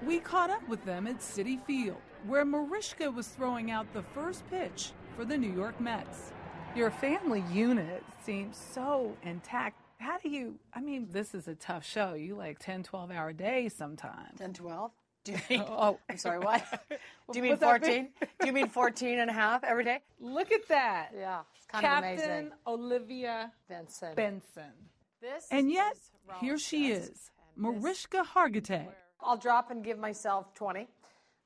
[0.07, 4.49] We caught up with them at Citi Field, where Mariska was throwing out the first
[4.49, 6.33] pitch for the New York Mets.
[6.75, 9.77] Your family unit seems so intact.
[9.99, 12.15] How do you, I mean, this is a tough show.
[12.15, 14.39] You like 10, 12 hour days sometimes.
[14.39, 14.91] 10, 12?
[15.25, 16.63] Do you mean, oh, I'm sorry, what?
[17.33, 17.91] Do you mean 14?
[17.91, 18.09] mean?
[18.41, 20.01] Do you mean 14 and a half every day?
[20.21, 21.11] Look at that.
[21.17, 22.29] Yeah, it's kind Captain of amazing.
[22.29, 24.15] Captain Olivia Benson.
[24.15, 24.73] Benson.
[25.21, 25.97] This And yet,
[26.41, 28.87] here she Desk, is, Mariska Hargitay,
[29.21, 30.87] I'll drop and give myself 20.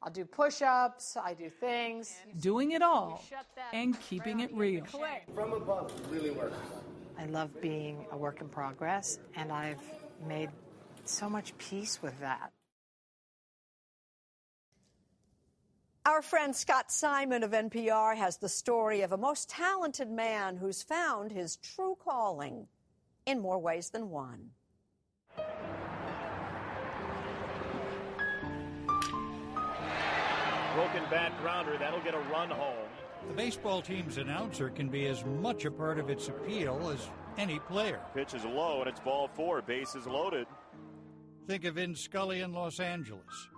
[0.03, 2.17] I'll do push ups, I do things.
[2.41, 3.23] doing it all
[3.73, 4.85] and keeping it real.
[5.35, 6.57] From above really works.
[7.21, 9.83] I love being a work in progress, and I've
[10.27, 10.49] made
[11.05, 12.51] so much peace with that.
[16.07, 20.83] Our friend Scott Simon of NPR has the story of a most talented man who's
[20.83, 22.67] found his true calling
[23.27, 24.53] in more ways than one.
[30.75, 31.77] Broken bat grounder.
[31.77, 32.89] That'll get a run home.
[33.29, 37.09] The baseball team's announcer can be as much a part of its appeal as
[37.39, 38.01] any player.
[38.15, 39.63] Pitch is low and it's ball four.
[39.63, 40.47] Bases loaded.
[41.47, 43.49] Think of Vin Scully in Los Angeles.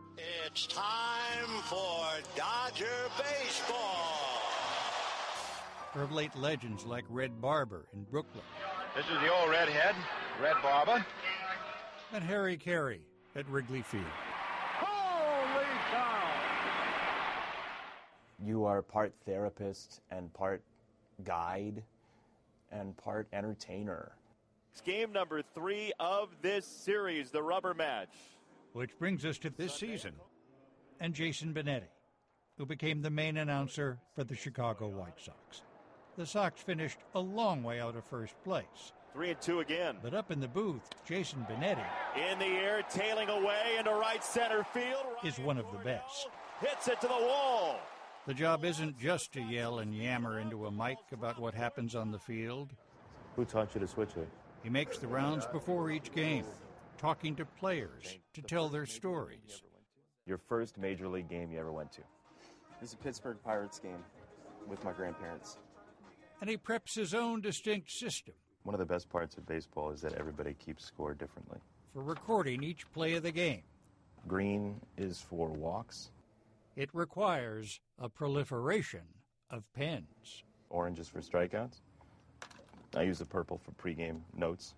[0.47, 2.05] It's time for
[2.37, 2.87] Dodger
[3.17, 4.19] baseball.
[5.95, 8.45] Or of late legends like Red Barber in Brooklyn.
[8.97, 9.95] This is the old redhead.
[10.41, 11.05] Red Barber.
[12.13, 13.01] And Harry Caray
[13.37, 14.05] at Wrigley Field.
[14.79, 16.23] Holy cow!
[18.45, 20.63] You are part therapist and part
[21.23, 21.85] guide
[22.73, 24.13] and part entertainer.
[24.73, 28.09] It's game number three of this series, the rubber match.
[28.73, 30.15] Which brings us to this season
[30.99, 31.89] and Jason Benetti,
[32.59, 35.63] who became the main announcer for the Chicago White Sox.
[36.17, 38.93] The Sox finished a long way out of first place.
[39.13, 39.97] Three and two again.
[40.03, 41.85] But up in the booth, Jason Benetti
[42.31, 45.05] In the air, tailing away into right center field.
[45.23, 46.29] is one of the best.
[46.61, 47.79] Hits it to the wall.
[48.27, 52.13] The job isn't just to yell and yammer into a mic about what happens on
[52.13, 52.71] the field.
[53.35, 54.29] Who taught you to switch it?
[54.63, 56.45] He makes the rounds before each game,
[56.99, 59.63] talking to players to tell their stories.
[60.25, 62.03] Your first major league game you ever went to?
[62.81, 64.05] This is a Pittsburgh Pirates game
[64.69, 65.59] with my grandparents.
[66.41, 70.01] And he preps his own distinct system One of the best parts of baseball is
[70.03, 71.59] that everybody keeps score differently.
[71.93, 73.63] for recording each play of the game.
[74.29, 76.11] Green is for walks,
[76.77, 79.03] It requires a proliferation
[79.51, 80.45] of pens.
[80.71, 81.81] Oranges for strikeouts.
[82.97, 84.75] I use the purple for pregame notes.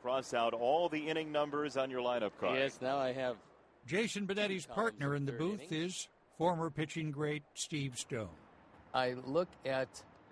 [0.00, 2.58] Cross out all the inning numbers on your lineup card.
[2.58, 3.36] Yes, now I have.
[3.86, 6.08] Jason Benetti's partner in the booth is
[6.38, 8.28] former pitching great Steve Stone.
[8.94, 9.88] I look at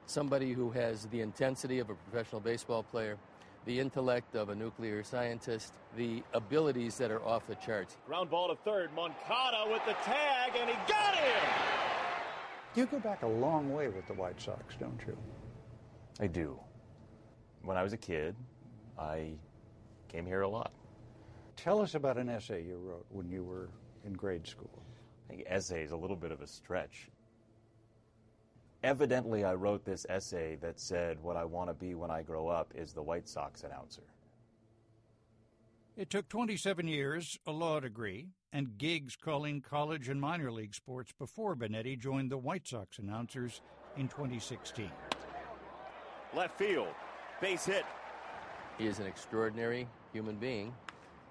[0.07, 3.17] somebody who has the intensity of a professional baseball player,
[3.65, 7.97] the intellect of a nuclear scientist, the abilities that are off the charts.
[8.07, 8.91] Ground ball to third.
[8.95, 11.49] Moncada with the tag, and he got him.
[12.75, 15.17] You go back a long way with the White Sox, don't you?
[16.21, 16.59] I do.
[17.63, 18.35] When I was a kid,
[18.99, 19.33] I
[20.09, 20.73] came here a lot.
[21.57, 23.71] Tell us about an essay you wrote when you were
[24.05, 24.83] in grade school.
[25.27, 27.09] I think essay is a little bit of a stretch.
[28.85, 32.49] Evidently, I wrote this essay that said, What I want to be when I grow
[32.49, 34.03] up is the White Sox announcer.
[35.97, 41.13] It took 27 years, a law degree, and gigs calling college and minor league sports
[41.19, 43.63] before Benetti joined the White Sox announcers
[43.97, 44.91] in 2016.
[46.37, 46.89] Left field.
[47.41, 47.87] Base hit.
[48.77, 50.75] He is an extraordinary human being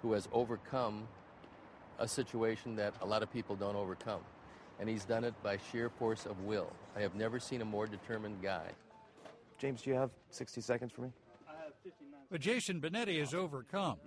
[0.01, 1.08] who has overcome
[1.99, 4.22] a situation that a lot of people don't overcome.
[4.84, 6.69] And he's done it by sheer force of will.
[6.93, 8.65] I have never seen a more determined guy.
[9.57, 11.13] James, do you have 60 seconds for me?
[12.29, 13.99] But Jason Benetti is overcome,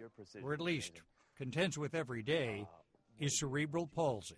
[0.42, 1.00] or at least
[1.34, 2.76] contends with every day, ah,
[3.18, 4.36] is cerebral palsy.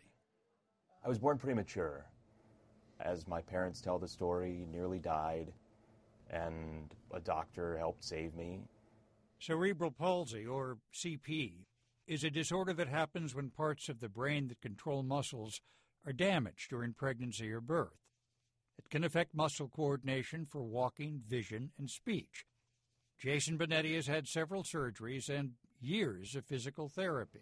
[1.05, 2.07] I was born premature.
[3.01, 5.53] As my parents tell the story, nearly died,
[6.30, 8.61] and a doctor helped save me.
[9.41, 11.64] Cerebral palsy, or CP,
[12.07, 15.61] is a disorder that happens when parts of the brain that control muscles
[16.07, 17.99] are damaged during pregnancy or birth.
[18.79, 22.47] It can affect muscle coordination for walking, vision, and speech.
[23.19, 27.41] Jason Benetti has had several surgeries and years of physical therapy.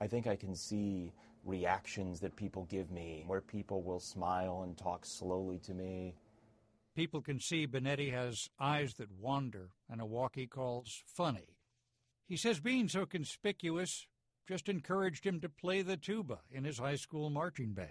[0.00, 1.12] I think I can see
[1.44, 6.16] reactions that people give me where people will smile and talk slowly to me.
[6.96, 11.56] People can see Benetti has eyes that wander and a walk he calls funny.
[12.26, 14.08] He says being so conspicuous
[14.46, 17.90] just encouraged him to play the tuba in his high school marching band.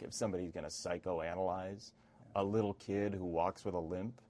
[0.00, 1.92] If somebody's going to psychoanalyze
[2.34, 4.20] a little kid who walks with a limp,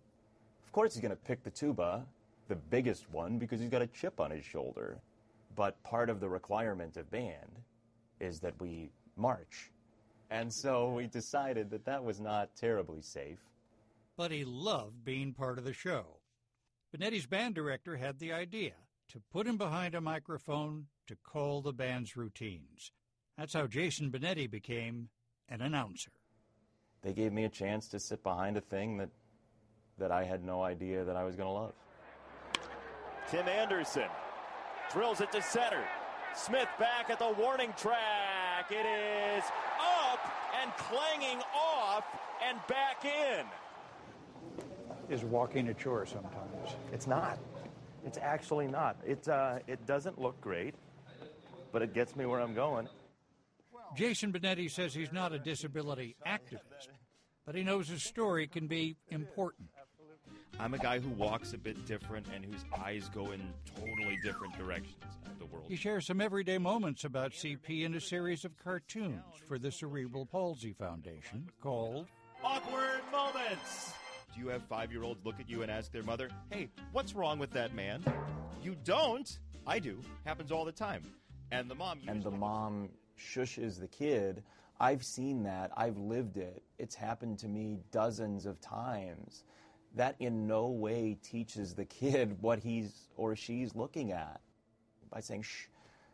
[0.65, 2.05] of course he's going to pick the tuba,
[2.49, 4.99] the biggest one, because he's got a chip on his shoulder.
[5.55, 7.61] But part of the requirement of band
[8.21, 9.71] is that we march.
[10.31, 13.39] And so we decided that that was not terribly safe.
[14.17, 16.05] But he loved being part of the show.
[16.95, 18.73] Benetti's band director had the idea
[19.09, 22.93] to put him behind a microphone to call the band's routines.
[23.37, 25.09] That's how Jason Benetti became
[25.49, 26.11] an announcer.
[27.03, 29.11] They gave me a chance to sit behind a thing that
[29.99, 31.73] that I had no idea that I was going to love.
[33.31, 34.09] Tim Anderson
[34.93, 35.83] drills it to center.
[36.35, 38.71] Smith back at the warning track.
[38.71, 39.45] It is
[39.81, 40.21] up
[40.61, 42.05] and clanging off
[42.47, 43.47] and back in.
[45.09, 46.77] Is walking a chore sometimes?
[46.93, 47.39] It's not.
[48.05, 48.97] It's actually not.
[49.05, 50.75] It uh, it doesn't look great,
[51.77, 52.89] but it gets me where I'm going.
[53.95, 56.89] Jason Benetti says he's not a disability activist,
[57.45, 59.69] but he knows his story can be important.
[60.59, 64.57] I'm a guy who walks a bit different and whose eyes go in totally different
[64.57, 65.67] directions of the world.
[65.69, 70.25] He shares some everyday moments about CP in a series of cartoons for the Cerebral
[70.25, 72.07] Palsy Foundation called
[72.43, 73.93] Awkward moments.
[74.35, 77.15] Do you have five year olds look at you and ask their mother, hey, what's
[77.15, 78.03] wrong with that man?
[78.63, 79.29] You don't.
[79.67, 80.01] I do.
[80.25, 81.03] Happens all the time.
[81.51, 82.01] And the mom.
[82.09, 82.89] And the mom
[83.19, 84.43] shushes the kid.
[84.81, 85.71] I've seen that.
[85.77, 86.63] I've lived it.
[86.79, 89.45] It's happened to me dozens of times.
[89.95, 94.41] that in no way teaches the kid what he's or she's looking at
[95.11, 95.67] by saying, shh,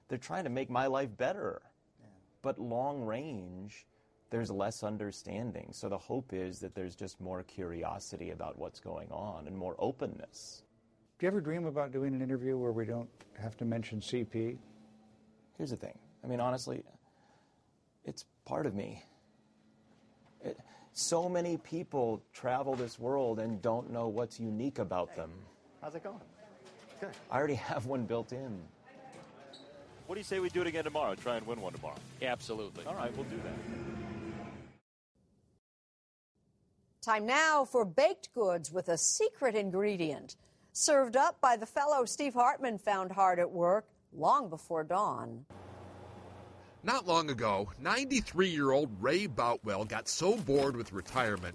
[0.08, 1.62] they're trying to make my life better.
[2.42, 3.86] But long range,
[4.30, 5.68] there's less understanding.
[5.72, 9.76] So the hope is that there's just more curiosity about what's going on and more
[9.78, 10.62] openness.
[11.18, 13.08] Do you ever dream about doing an interview where we don't
[13.40, 14.58] have to mention CP?
[15.58, 15.98] Here's the thing.
[16.24, 16.82] I mean, honestly,
[18.04, 19.04] it's part of me.
[20.44, 20.58] It,
[20.92, 25.30] so many people travel this world and don't know what's unique about them.
[25.80, 26.20] How's it going?
[27.00, 27.10] Good.
[27.30, 28.60] I already have one built in.
[30.06, 31.14] What do you say we do it again tomorrow?
[31.14, 31.96] Try and win one tomorrow.
[32.20, 32.84] Absolutely.
[32.84, 33.54] All right, we'll do that.
[37.02, 40.36] Time now for baked goods with a secret ingredient.
[40.72, 43.86] Served up by the fellow Steve Hartman found hard at work
[44.16, 45.44] long before dawn.
[46.84, 51.54] Not long ago, 93 year old Ray Boutwell got so bored with retirement,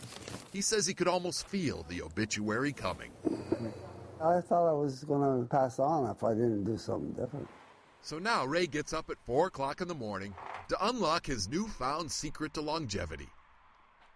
[0.53, 3.11] he says he could almost feel the obituary coming.
[4.23, 7.47] I thought I was going to pass on if I didn't do something different.
[8.01, 10.33] So now Ray gets up at 4 o'clock in the morning
[10.69, 13.27] to unlock his newfound secret to longevity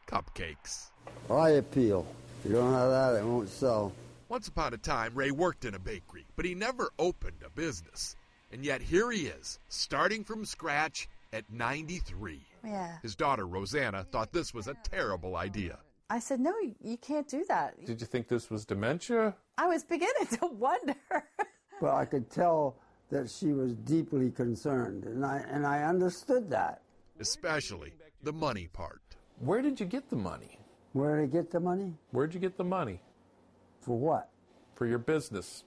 [0.07, 0.91] cupcakes.
[1.29, 2.05] I appeal.
[2.39, 3.93] If you don't have that, it won't sell.
[4.29, 8.15] Once upon a time, Ray worked in a bakery, but he never opened a business.
[8.51, 12.41] And yet here he is, starting from scratch at 93.
[12.65, 12.97] Yeah.
[13.01, 15.79] His daughter, Rosanna, thought this was a terrible idea.
[16.09, 17.85] I said, no, you can't do that.
[17.85, 19.33] Did you think this was dementia?
[19.57, 20.95] I was beginning to wonder.
[21.79, 22.75] But I could tell
[23.09, 26.81] that she was deeply concerned, and I, and I understood that.
[27.19, 27.93] Especially
[28.23, 29.01] the money part.
[29.39, 30.59] Where did you get the money?
[30.93, 31.93] Where did I get the money?
[32.11, 33.01] Where'd you get the money?
[33.79, 34.29] For what?
[34.75, 35.63] For your business.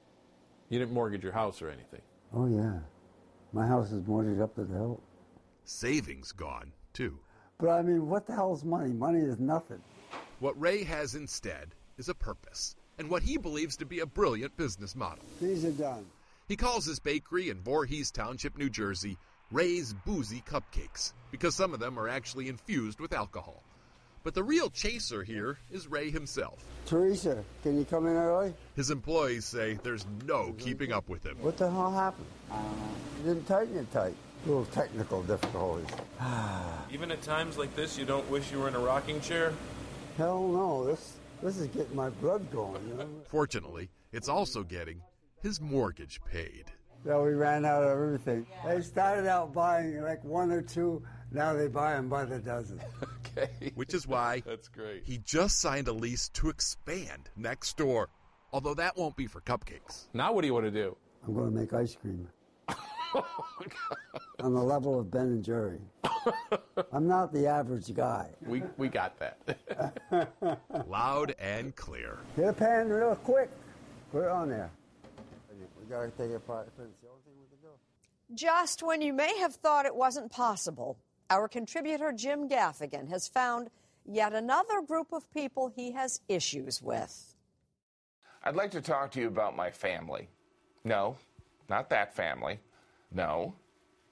[0.68, 2.02] You didn't mortgage your house or anything.
[2.36, 2.78] Oh, yeah.
[3.52, 5.02] My house is mortgaged up to the hilt.
[5.64, 7.18] Savings gone, too.
[7.58, 8.92] But I mean, what the hell's money?
[8.92, 9.80] Money is nothing.
[10.40, 14.56] What Ray has instead is a purpose, and what he believes to be a brilliant
[14.56, 15.24] business model.
[15.40, 16.06] These are done.
[16.48, 19.16] He calls his bakery in Voorhees Township, New Jersey,
[19.52, 23.62] Ray's Boozy Cupcakes, because some of them are actually infused with alcohol.
[24.24, 26.64] But the real chaser here is Ray himself.
[26.86, 28.54] Teresa, can you come in early?
[28.74, 31.36] His employees say there's no keeping up with him.
[31.42, 32.26] What the hell happened?
[32.50, 32.56] Uh,
[33.18, 34.14] you didn't tighten it tight.
[34.46, 35.94] Little technical difficulties.
[36.90, 39.52] Even at times like this, you don't wish you were in a rocking chair?
[40.16, 40.86] Hell no.
[40.86, 42.80] This this is getting my blood going.
[42.88, 43.08] You know?
[43.28, 45.02] Fortunately, it's also getting
[45.42, 46.64] his mortgage paid.
[47.06, 48.46] Yeah, we ran out of everything.
[48.64, 51.02] They started out buying like one or two.
[51.34, 52.80] Now they buy them by the dozen.
[53.36, 53.72] okay.
[53.74, 55.02] Which is why That's great.
[55.04, 58.08] he just signed a lease to expand next door.
[58.52, 60.04] Although that won't be for cupcakes.
[60.14, 60.96] Now what do you want to do?
[61.26, 62.28] I'm going to make ice cream.
[63.16, 63.24] Oh
[64.40, 65.78] on the level of Ben and Jerry.
[66.92, 68.28] I'm not the average guy.
[68.44, 69.38] We, we got that.
[70.88, 72.18] Loud and clear.
[72.36, 73.50] Get a pan real quick.
[74.10, 74.68] Put it on there.
[75.80, 76.66] We got to take it apart.
[76.66, 78.34] It's the only thing we can do.
[78.34, 80.98] Just when you may have thought it wasn't possible,
[81.30, 83.70] our contributor Jim Gaffigan has found
[84.06, 87.34] yet another group of people he has issues with.
[88.42, 90.28] I'd like to talk to you about my family.
[90.84, 91.16] No,
[91.68, 92.60] not that family.
[93.10, 93.54] No,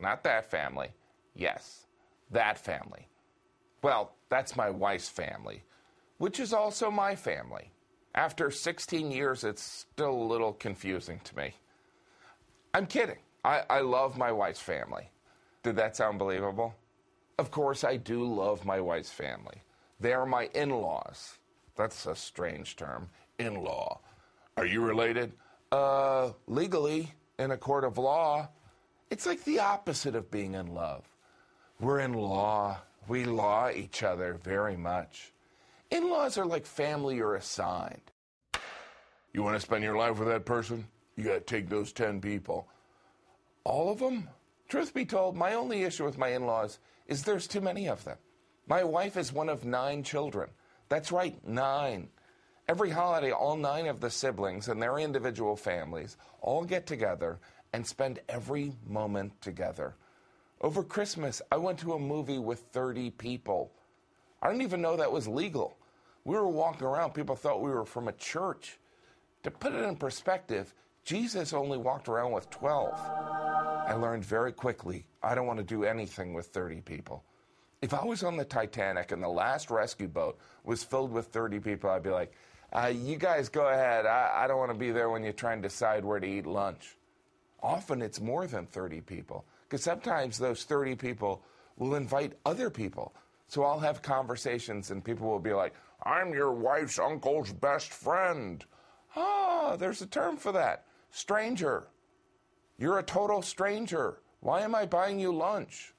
[0.00, 0.88] not that family.
[1.34, 1.86] Yes,
[2.30, 3.08] that family.
[3.82, 5.62] Well, that's my wife's family,
[6.18, 7.70] which is also my family.
[8.14, 11.54] After 16 years, it's still a little confusing to me.
[12.74, 13.18] I'm kidding.
[13.44, 15.10] I, I love my wife's family.
[15.62, 16.74] Did that sound believable?
[17.38, 19.62] Of course, I do love my wife's family.
[20.00, 21.38] They are my in laws.
[21.76, 23.08] That's a strange term.
[23.38, 24.00] In law.
[24.56, 25.32] Are you related?
[25.70, 28.48] Uh, legally, in a court of law,
[29.10, 31.04] it's like the opposite of being in love.
[31.80, 32.78] We're in law.
[33.08, 35.32] We law each other very much.
[35.90, 38.12] In laws are like family you're assigned.
[39.32, 40.86] You want to spend your life with that person?
[41.16, 42.68] You got to take those 10 people.
[43.64, 44.28] All of them?
[44.68, 48.04] Truth be told, my only issue with my in laws is there's too many of
[48.04, 48.18] them.
[48.66, 50.50] My wife is one of nine children.
[50.88, 52.08] That's right, nine.
[52.68, 57.40] Every holiday, all nine of the siblings and their individual families all get together
[57.72, 59.96] and spend every moment together.
[60.60, 63.72] Over Christmas, I went to a movie with 30 people.
[64.40, 65.76] I didn't even know that was legal.
[66.24, 68.78] We were walking around, people thought we were from a church.
[69.42, 70.72] To put it in perspective,
[71.04, 73.51] Jesus only walked around with 12.
[73.92, 77.22] I learned very quickly I don't want to do anything with 30 people.
[77.82, 81.60] If I was on the Titanic and the last rescue boat was filled with 30
[81.60, 82.32] people, I'd be like,
[82.72, 84.06] uh, you guys go ahead.
[84.06, 86.46] I, I don't want to be there when you're trying to decide where to eat
[86.46, 86.96] lunch.
[87.62, 91.42] Often it's more than 30 people because sometimes those 30 people
[91.76, 93.12] will invite other people.
[93.46, 98.64] So I'll have conversations and people will be like, I'm your wife's uncle's best friend.
[99.14, 100.86] Ah, there's a term for that.
[101.10, 101.88] Stranger.
[102.82, 104.18] You're a total stranger.
[104.40, 105.94] Why am I buying you lunch?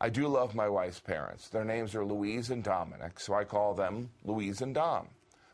[0.00, 1.50] I do love my wife's parents.
[1.50, 5.08] Their names are Louise and Dominic, so I call them Louise and Dom.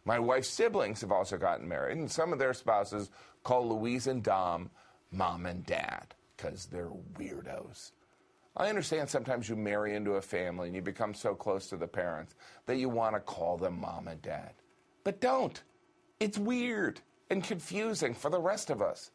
[0.05, 3.11] My wife's siblings have also gotten married, and some of their spouses
[3.43, 4.71] call Louise and Dom
[5.11, 7.91] mom and dad because they're weirdos.
[8.57, 11.89] I understand sometimes you marry into a family and you become so close to the
[11.89, 14.53] parents that you want to call them mom and dad.
[15.03, 15.61] But don't.
[16.21, 19.11] It's weird and confusing for the rest of us.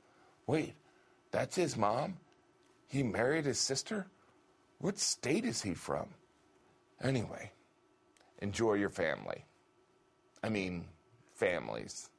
[0.48, 0.76] Wait,
[1.32, 2.18] that's his mom?
[2.88, 4.08] He married his sister?
[4.80, 6.08] What state is he from?
[7.02, 7.52] Anyway,
[8.40, 9.46] enjoy your family.
[10.44, 10.86] I mean,
[11.34, 12.10] families.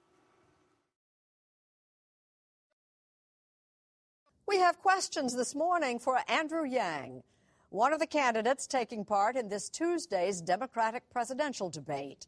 [4.47, 7.23] We have questions this morning for Andrew Yang,
[7.71, 12.27] one of the candidates taking part in this Tuesday's Democratic presidential debate.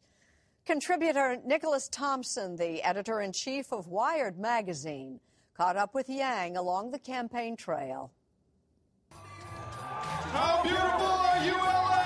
[0.65, 5.19] Contributor Nicholas Thompson, the editor in chief of Wired magazine,
[5.59, 8.13] caught up with Yang along the campaign trail.
[9.11, 11.99] How beautiful are you, LA?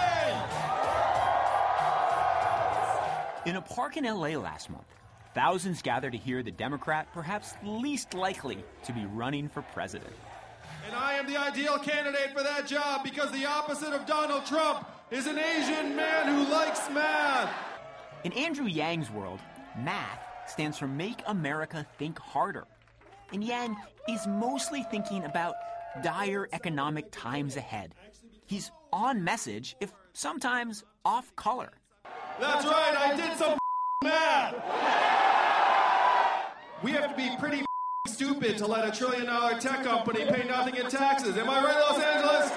[3.45, 4.88] In a park in LA last month,
[5.36, 10.16] thousands gathered to hear the Democrat perhaps least likely to be running for president.
[10.88, 14.84] And I am the ideal candidate for that job because the opposite of Donald Trump
[15.12, 17.54] is an Asian man who likes math.
[18.24, 19.41] In Andrew Yang's world,
[19.78, 22.66] math stands for Make America Think Harder.
[23.32, 23.78] And Yang
[24.09, 25.55] is mostly thinking about
[26.01, 27.95] dire economic times ahead.
[28.45, 31.71] He's on message, if sometimes off color.
[32.39, 33.57] That's right, I did some
[34.03, 34.55] math.
[36.84, 37.63] We have to be pretty
[38.07, 41.38] stupid to let a trillion dollar tech company pay nothing in taxes.
[41.38, 42.51] Am I right, Los Angeles?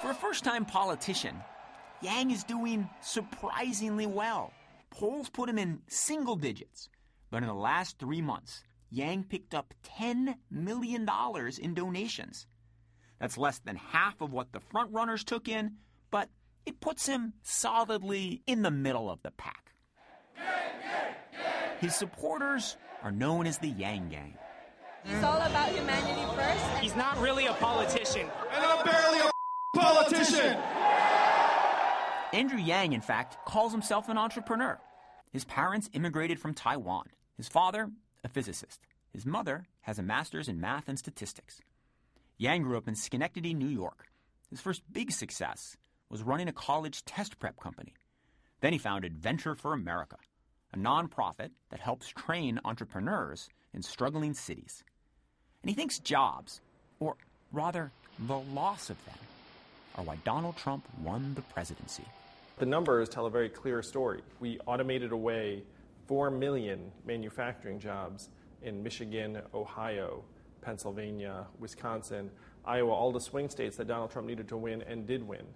[0.00, 1.36] For a first time politician,
[2.00, 4.52] Yang is doing surprisingly well.
[4.90, 6.88] Polls put him in single digits.
[7.30, 11.06] But in the last three months, Yang picked up $10 million
[11.60, 12.46] in donations.
[13.20, 15.72] That's less than half of what the frontrunners took in,
[16.10, 16.30] but
[16.64, 19.72] it puts him solidly in the middle of the pack.
[21.80, 24.34] His supporters are known as the Yang Gang.
[25.04, 26.64] It's all about humanity first.
[26.80, 28.28] He's not really a politician.
[28.52, 29.30] And I'm barely a
[29.78, 30.56] politician.
[32.32, 34.78] Andrew Yang, in fact, calls himself an entrepreneur.
[35.32, 37.06] His parents immigrated from Taiwan.
[37.36, 37.90] His father,
[38.24, 38.80] a physicist.
[39.12, 41.60] His mother has a master's in math and statistics.
[42.36, 44.06] Yang grew up in Schenectady, New York.
[44.50, 45.76] His first big success
[46.08, 47.94] was running a college test prep company.
[48.60, 50.16] Then he founded Venture for America,
[50.72, 54.82] a nonprofit that helps train entrepreneurs in struggling cities.
[55.62, 56.60] And he thinks jobs,
[57.00, 57.16] or
[57.52, 59.18] rather the loss of them,
[59.96, 62.04] are why Donald Trump won the presidency.
[62.58, 64.20] The numbers tell a very clear story.
[64.40, 65.62] We automated away
[66.08, 68.30] 4 million manufacturing jobs
[68.62, 70.24] in Michigan, Ohio,
[70.60, 72.28] Pennsylvania, Wisconsin,
[72.64, 75.46] Iowa, all the swing states that Donald Trump needed to win and did win.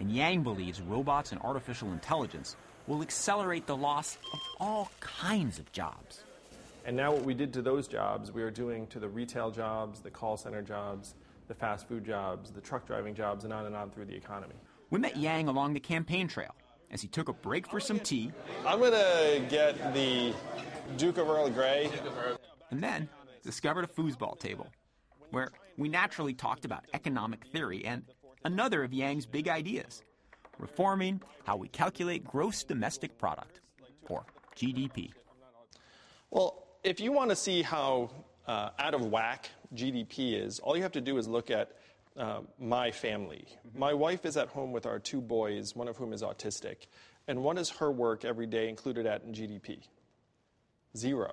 [0.00, 2.56] And Yang believes robots and artificial intelligence
[2.88, 6.24] will accelerate the loss of all kinds of jobs.
[6.84, 10.00] And now, what we did to those jobs, we are doing to the retail jobs,
[10.00, 11.14] the call center jobs,
[11.46, 14.56] the fast food jobs, the truck driving jobs, and on and on through the economy.
[14.90, 16.54] We met Yang along the campaign trail
[16.90, 18.32] as he took a break for some tea.
[18.66, 20.34] I'm going to get the
[20.96, 21.90] Duke of Earl Grey.
[22.70, 23.08] And then
[23.42, 24.68] discovered a foosball table
[25.30, 28.02] where we naturally talked about economic theory and
[28.44, 30.02] another of Yang's big ideas
[30.60, 33.60] reforming how we calculate gross domestic product,
[34.08, 34.24] or
[34.56, 35.10] GDP.
[36.30, 38.10] Well, if you want to see how
[38.46, 41.72] uh, out of whack GDP is, all you have to do is look at
[42.16, 43.46] uh, my family.
[43.68, 43.78] Mm-hmm.
[43.78, 46.86] My wife is at home with our two boys, one of whom is autistic.
[47.28, 49.80] And what is her work every day included at in GDP?
[50.96, 51.32] Zero.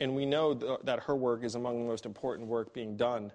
[0.00, 3.30] And we know th- that her work is among the most important work being done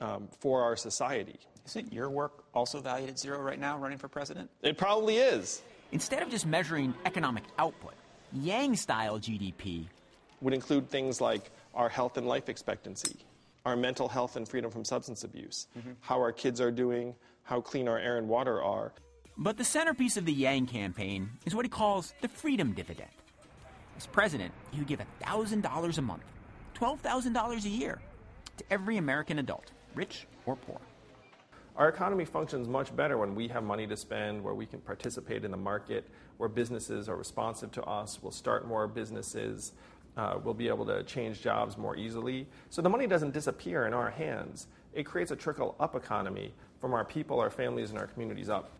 [0.00, 1.38] um, for our society.
[1.66, 4.48] Isn't your work also valued at zero right now, running for president?
[4.62, 5.62] It probably is.
[5.92, 7.94] Instead of just measuring economic output,
[8.32, 9.86] Yang style GDP
[10.40, 13.16] would include things like our health and life expectancy,
[13.66, 15.90] our mental health and freedom from substance abuse, mm-hmm.
[16.00, 18.92] how our kids are doing, how clean our air and water are.
[19.36, 23.10] But the centerpiece of the Yang campaign is what he calls the freedom dividend.
[23.96, 26.22] As president, he would give $1,000 a month,
[26.76, 28.00] $12,000 a year,
[28.56, 30.80] to every American adult, rich or poor.
[31.76, 35.44] Our economy functions much better when we have money to spend, where we can participate
[35.44, 36.08] in the market,
[36.38, 39.72] where businesses are responsive to us, we'll start more businesses,
[40.16, 42.46] uh, we'll be able to change jobs more easily.
[42.70, 44.68] So the money doesn't disappear in our hands.
[44.92, 48.70] it creates a trickle up economy from our people, our families, and our communities up.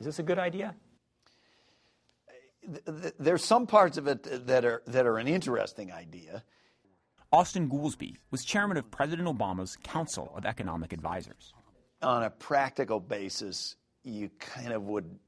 [0.00, 0.74] Is this a good idea?
[3.18, 6.42] There's some parts of it that are, that are an interesting idea.
[7.32, 11.54] Austin Goolsbee was chairman of President Obama's Council of Economic Advisors.
[12.02, 15.18] On a practical basis, you kind of would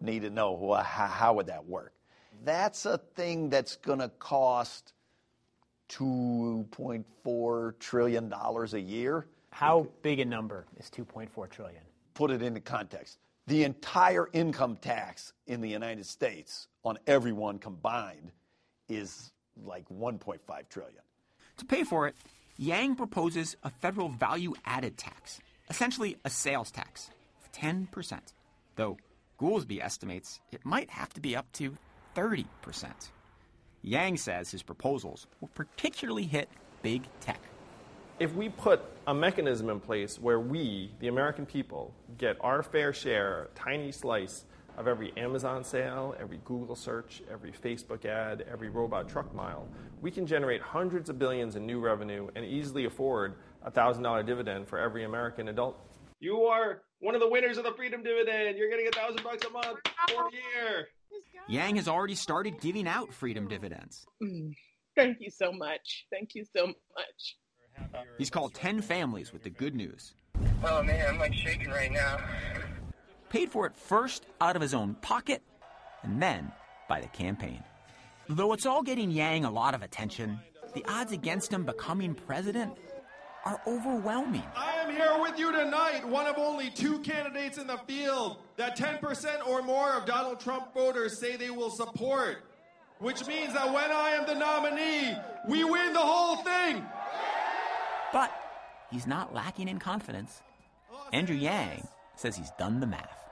[0.00, 1.92] need to know well, how, how would that work.
[2.44, 4.92] That's a thing that's going to cost
[5.90, 9.26] $2.4 trillion a year.
[9.50, 11.82] How big a number is 2.4 trillion?
[12.14, 13.18] Put it into context.
[13.46, 18.32] The entire income tax in the United States on everyone combined
[18.88, 19.32] is
[19.64, 21.02] like 1.5 trillion.
[21.56, 22.14] To pay for it,
[22.60, 25.38] Yang proposes a federal value added tax,
[25.70, 27.08] essentially a sales tax
[27.40, 28.18] of 10%,
[28.74, 28.96] though
[29.38, 31.78] Goolsbee estimates it might have to be up to
[32.18, 32.44] 30%.
[33.82, 36.48] Yang says his proposals will particularly hit
[36.82, 37.40] big tech.
[38.18, 42.92] If we put a mechanism in place where we, the American people, get our fair
[42.92, 44.44] share, tiny slice
[44.76, 49.68] of every Amazon sale, every Google search, every Facebook ad, every robot truck mile,
[50.00, 54.66] we can generate hundreds of billions in new revenue and easily afford a $1,000 dividend
[54.66, 55.78] for every American adult.
[56.18, 58.58] You are one of the winners of the Freedom Dividend.
[58.58, 60.88] You're getting a thousand bucks a month for a year.
[61.48, 64.04] Yang has already started giving out freedom dividends.
[64.22, 64.54] Mm,
[64.96, 66.04] thank you so much.
[66.10, 67.36] Thank you so much.
[68.18, 70.14] He's called 10 families with the good news.
[70.64, 72.18] Oh man, I'm like shaking right now.
[73.30, 75.42] Paid for it first out of his own pocket
[76.02, 76.52] and then
[76.88, 77.62] by the campaign.
[78.28, 80.38] Though it's all getting Yang a lot of attention,
[80.74, 82.76] the odds against him becoming president
[83.44, 84.42] are overwhelming.
[84.56, 88.76] I am here with you tonight, one of only two candidates in the field that
[88.76, 92.44] 10% or more of Donald Trump voters say they will support.
[92.98, 95.16] Which means that when I am the nominee,
[95.48, 96.84] we win the whole thing.
[98.12, 98.32] But
[98.90, 100.42] he's not lacking in confidence.
[101.12, 101.86] Andrew Yang
[102.16, 103.24] says he's done the math.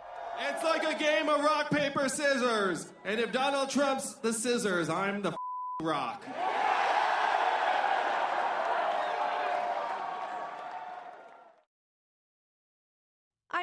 [0.51, 2.93] It's like a game of rock, paper, scissors.
[3.05, 5.35] And if Donald Trump's the scissors, I'm the
[5.83, 6.23] rock.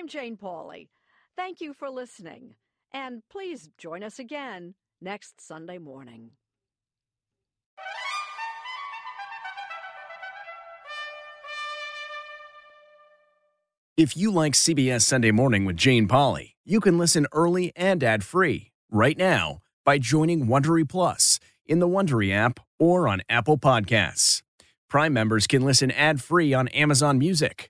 [0.04, 0.90] I'm Jane Pauley.
[1.38, 2.56] Thank you for listening.
[2.92, 6.32] And please join us again next Sunday morning.
[13.96, 18.74] If you like CBS Sunday Morning with Jane Pauley, you can listen early and ad-free
[18.92, 24.42] right now by joining Wondery Plus in the Wondery app or on Apple Podcasts.
[24.90, 27.70] Prime members can listen ad-free on Amazon Music.